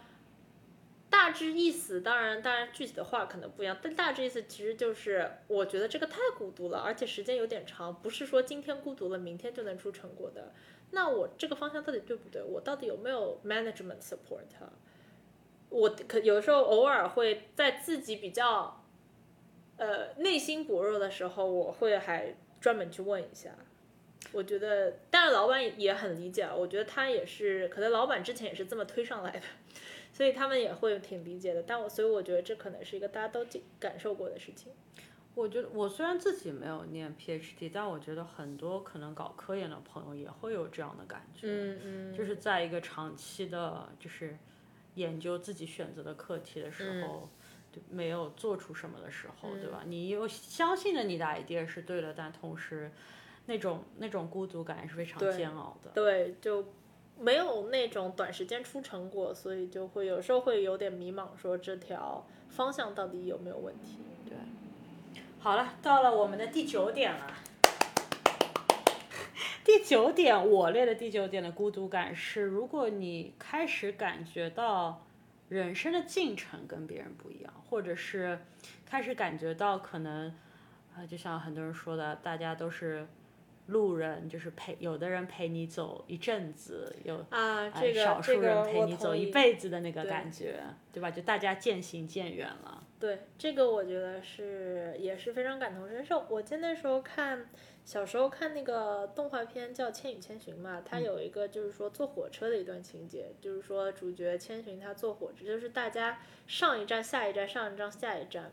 [1.10, 10.54] 大致意思，当然当然具体的话可能不一样，但大致意思其实就是我觉得这个太孤独了，而且时间有点长，不是说今天孤独了，明天就能出成果的。
[10.92, 12.42] 那我这个方向到底对不对？
[12.44, 14.46] 我到底有没有 management support？
[15.70, 18.84] 我可有时候偶尔会在自己比较。
[19.80, 23.52] 呃，内心薄弱的时候，我会还专门去问一下。
[24.32, 26.54] 我觉得，但是老板也很理解啊。
[26.56, 29.42] 我觉得他也是，可能老板之前也是这么推上来的，
[30.12, 31.64] 所以他们也会挺理解的。
[31.64, 33.46] 但我所以我觉得这可能是一个大家都
[33.80, 34.72] 感受过的事情。
[35.34, 44.36] 我觉得我虽然自己没有念 PhD，但我觉得很多可能搞科研的朋友也会有这样的感觉，嗯嗯，就是在一个长期的，就是
[44.96, 47.30] 研究自己选择的课题的时候，
[47.72, 49.84] 就没有做出什么的时候，对吧？
[49.86, 52.92] 你又相信了你的 idea 是对的，但同时
[53.48, 55.90] 那种那种孤独感是非常煎熬的。
[55.96, 56.64] 对，就
[57.20, 63.98] 没有那种短时间出成果，所以就会有时候会有点迷茫，说这条方向到底有没有问题。
[64.26, 64.38] 对
[65.40, 67.34] 好了，到了我们的第九点了。
[69.64, 75.06] 第九点，我列的第九点的孤独感是，如果你开始感觉到
[75.50, 78.40] 人生的进程跟别人不一样，或者是
[78.86, 80.34] 开始感觉到可能
[80.96, 83.06] 啊，就像很多人说的，大家都是
[83.68, 90.60] 路人，就是陪有的人陪你走一阵子，有啊，这个少数人陪你走一辈子的那个感觉，
[90.92, 91.12] 对吧？
[91.12, 92.84] 就大家渐行渐远了。
[93.00, 96.26] 对，这个我觉得是也是非常感同身受。
[96.30, 97.48] 我记得那时候看
[97.86, 108.52] 小时候看那个动画片叫《千与千寻》嘛，它有一个就是说坐火车的一段情节，就是说主角千寻他坐火车，就是大家上一站下一站上一站下一站，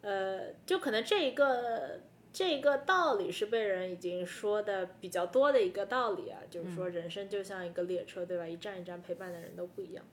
[0.00, 2.00] 呃，就可能这一个
[2.32, 8.46] 这个道理是被人已经说的比较多的一个道理啊，就是说人生就像一个列车，对吧？
[8.46, 10.04] 一站一站陪伴的人都不一样，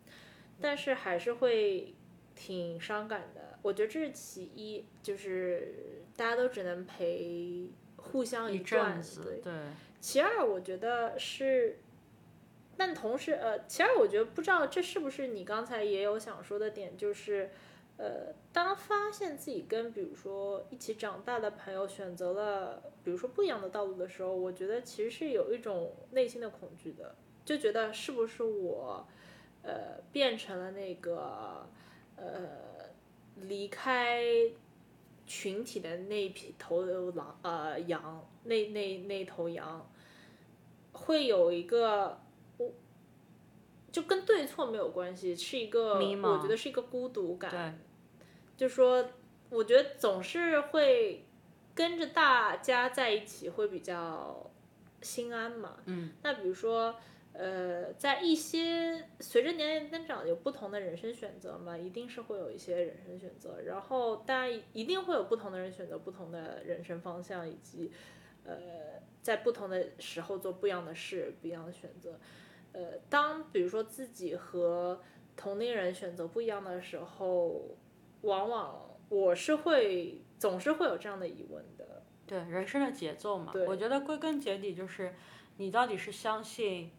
[0.60, 1.94] 但是还是会
[2.34, 3.60] 挺伤感的。
[3.62, 9.42] 我觉得这是其一，就是大家都只能陪互相一段，子。
[9.44, 9.54] 对。
[10.00, 11.80] 其二，我觉得是，
[12.78, 17.50] 但同时，呃，其二，我觉得不知道这是不是你刚才也有想说的点，就是，
[17.98, 29.08] 呃，当发现自己跟比如说一起长大的朋友选择了，比如说不一样的道路的时候，我觉得其实是有一种内心的恐惧的，就觉得是不是我，
[29.64, 31.68] 呃，变成了那个，
[32.16, 32.86] 呃。
[33.42, 34.24] 离开
[35.28, 39.86] 群体的那匹头狼呃羊，那那那头羊，
[40.94, 42.18] 会有一个，
[43.96, 47.80] 就跟对错没有关系，是一个我觉得是一个孤独感。
[48.58, 49.08] 就说
[49.50, 51.26] 我觉得总是会
[51.74, 54.52] 跟着大家在一起会比较
[55.02, 55.78] 心安嘛。
[55.86, 56.12] 嗯。
[56.24, 56.96] 那比如说。
[57.38, 67.92] 呃，在一些随着年龄增长，有不同的人生选择嘛，一定是会有一些人生选择，然后大家一定会有不同的人选择不同的人生方向，以及
[68.46, 68.56] 呃，
[69.22, 72.18] 在不同的时候做不一样的事，不一样的选择。
[72.76, 75.02] 呃，当比如说自己和
[75.36, 77.78] 同龄人选择不一样的时候，
[78.22, 82.04] 往往我是会总是会有这样的疑问的。
[82.28, 85.16] 对人生的节奏嘛，我觉得归根结底就是
[85.58, 86.92] 你到底是相信。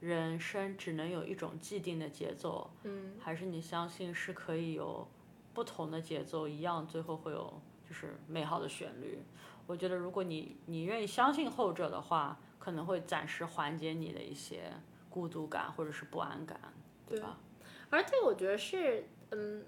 [0.00, 5.06] 人生只能有一种既定的节奏，嗯，还是你相信是可以有
[5.52, 9.18] 不同的节奏，一样最后会有就是美好的旋律。
[9.66, 14.72] 我觉得如果你你愿意相信后者的话，可能会暂时缓解你的一些
[15.10, 16.58] 孤独感或者是不安感，
[17.06, 17.36] 对吧？
[17.90, 19.64] 而且我觉得是，嗯，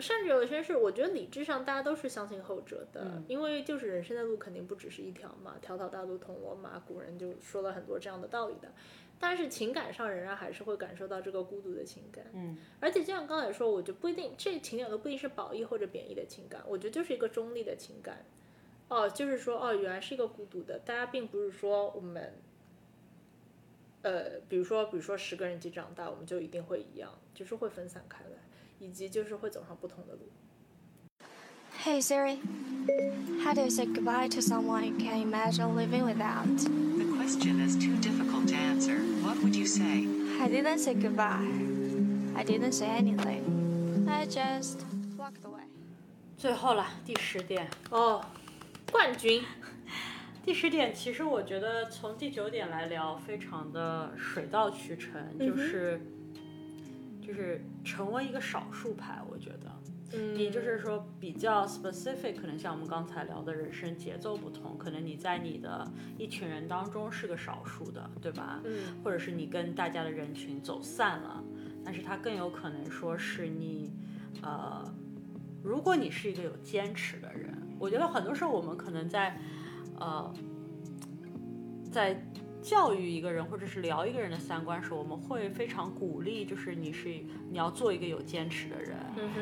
[0.00, 8.72] 甚至有些是，我觉得理智上大家都是相信后者的，因为就是人生的路肯定不只是一条嘛，条条大路通罗马，古人就说了很多这样的道理的。
[9.20, 18.24] 但是情感上仍然还是会感受到这个孤独的情感，嗯，而且就像刚才说，我就不一定这情感都不一定是褒义或者贬义的情感，我觉得就是一个中立的情感，
[18.88, 22.34] 哦，就是说哦，原来是一个孤独的，大家并不是说我们，
[24.02, 28.38] 呃，比如说比如说十个人一起长大，我们就一定会一样，就是会分散开来，
[28.78, 30.20] 以及就是会走上不同的路。
[31.84, 32.38] Hey Siri,
[33.42, 36.46] how do you say goodbye to someone you can't imagine living without?
[36.98, 38.98] The question is too difficult to answer.
[39.22, 40.06] What would you say?
[40.40, 41.46] I didn't say goodbye.
[42.36, 44.06] I didn't say anything.
[44.08, 44.80] I just
[45.16, 45.64] walked away.
[46.36, 48.24] 最后了，第十点哦，
[48.90, 49.42] 冠军。
[50.44, 56.00] 第十点，其实我觉得从第九点来聊，非常的水到渠成，就是、
[57.20, 59.70] 就是成为一个少数派，我觉得。
[60.34, 68.60] 你就是说比较 specific，可能像我们刚才聊的人生节奏不同，可能你在你的一群人当中是个少数的，对吧？
[68.64, 69.00] 嗯。
[69.02, 71.42] 或者是你跟大家的人群走散了，
[71.82, 73.90] 但是它更有可能说是你，
[74.42, 74.84] 呃，
[75.62, 79.40] 如果你是一个有坚持的人，我觉得很多时候我们可能在，
[80.02, 80.34] 呃，
[81.90, 82.20] 在。
[82.62, 87.08] 教育一个人，或者是聊一个人的三观时，我们会非常鼓励，就是你是
[87.50, 88.96] 你要做一个有坚持的人，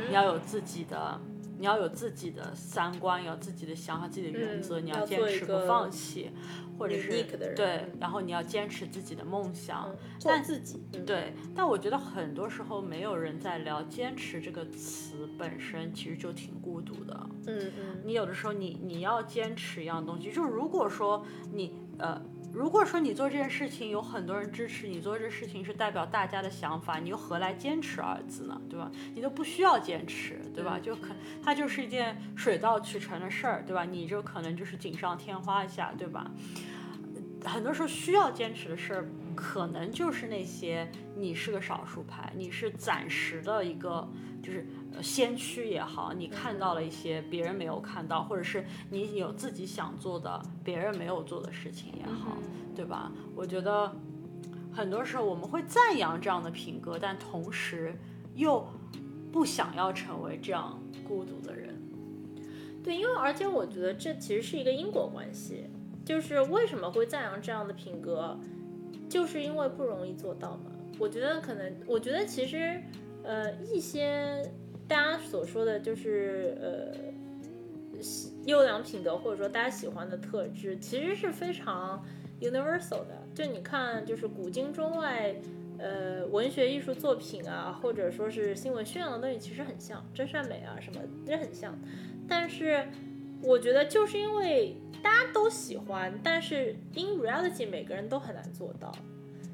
[0.09, 1.21] 你要有自己的
[1.61, 6.31] 你要有自己的三观，有自己的想法、自己的原则，你嗯要坚持不放弃，
[6.79, 7.23] 或者是
[7.55, 9.95] 对嗯，然后你要坚持自己的梦想。
[10.19, 17.29] 做自己，嗯，对，但我觉得很多时候没有人在聊坚持这个词本身，其实就挺孤独的。
[17.47, 22.19] 嗯嗯，你有的时候你你要坚持一样东西，就是如果说你呃，
[22.53, 28.61] 如果说你做这件事情有很多人支持你做这事情是代表大家的想法，你又何来坚持二字呢？
[28.69, 28.91] 对吧？
[29.15, 30.79] 你都不需要坚持，对吧？
[30.79, 33.85] 就可它就是一件水到渠成的事儿，对吧？
[33.85, 36.31] 你就可能就是锦上添花一下，对吧？
[37.45, 44.07] 很多时候需要坚持的事儿，可能就是那些你是个少数派，你是暂时的一个
[44.43, 52.37] 就是呃先驱也好，你看到了一些别人没有看到，或者是你有自己想做的别人没有做的事情也好，
[52.75, 53.11] 对吧？
[53.35, 53.95] 我觉得
[54.73, 57.95] 很多时候我们会赞扬这样的品格，但同时
[58.35, 58.67] 又
[59.33, 61.75] 不想要成为这样孤独的人。
[62.83, 65.67] 对，因为而且我觉得这其实是一个因果关系，
[66.05, 68.39] 就是为什么会赞扬这样的品格，
[69.09, 70.73] 就是因为不容易做到嘛。
[70.99, 72.83] 我觉得可能，我觉得其实，
[73.23, 74.43] 呃，一些
[74.91, 76.93] 大家所说的就是呃
[78.45, 82.05] 优良品德或者说大家喜欢的特质，其实是非常
[82.41, 83.23] universal 的。
[83.33, 85.33] 就你看，就是古今中外。
[85.83, 91.75] 呃，文学艺术作品啊，或者说是新闻宣扬的东西，其实很像，真善美啊什么，也很像。
[92.29, 92.87] 但是
[93.43, 98.95] 我觉得就是因为大家都喜欢，但是 in reality 每个人都很难做到，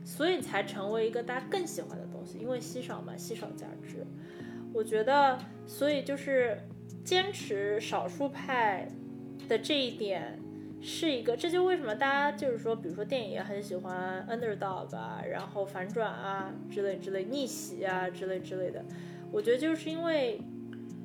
[0.05, 2.41] 所以才成为一个大家更喜欢的东西。
[2.41, 4.05] 因为稀少嘛，稀少价值。
[4.77, 6.61] 我觉得，所以就是
[7.03, 8.87] 坚持少数派
[9.49, 10.39] 的这一点。
[10.79, 18.85] 是一个，这就为什么大家就是说，比如说电影也很喜欢 underdog 啊，然后反转啊之类之类，逆袭啊之类之类的。
[19.33, 20.39] 我觉得就是因为，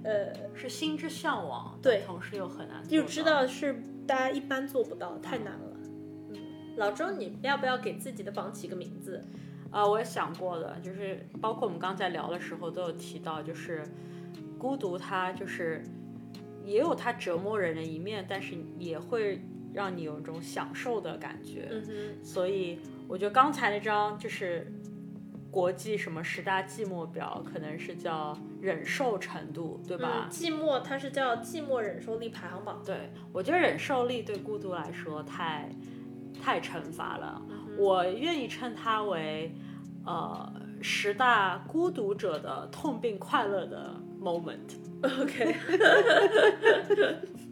[0.04, 5.78] 呃，是心之向往，对同时又很难就，知道是大家一般做不到，太难了。
[6.32, 9.26] 嗯，老周，你要不要给自己的榜起个名字？
[9.72, 13.84] 啊、我也想过的，就是包括我们刚才聊的时候都有提到，就是
[14.60, 15.82] 孤独，它就是
[16.64, 19.42] 也有它折磨人的一面，但是也会
[19.74, 21.70] 让你有一种享受的感觉。
[22.22, 24.72] 所以我觉得刚才那张就是
[25.50, 30.28] 国际什么十大寂寞表，可能是叫忍受程度，对吧？
[30.28, 32.82] 嗯，寂寞它是叫寂寞忍受力排行榜。
[32.86, 35.70] 对，我觉得忍受力对孤独来说太
[36.42, 37.42] 太惩罚了。
[37.78, 39.54] 我愿意称它为
[40.06, 40.52] 呃
[40.82, 44.78] 十大孤独者的痛并快乐的 moment。
[45.04, 45.56] OK，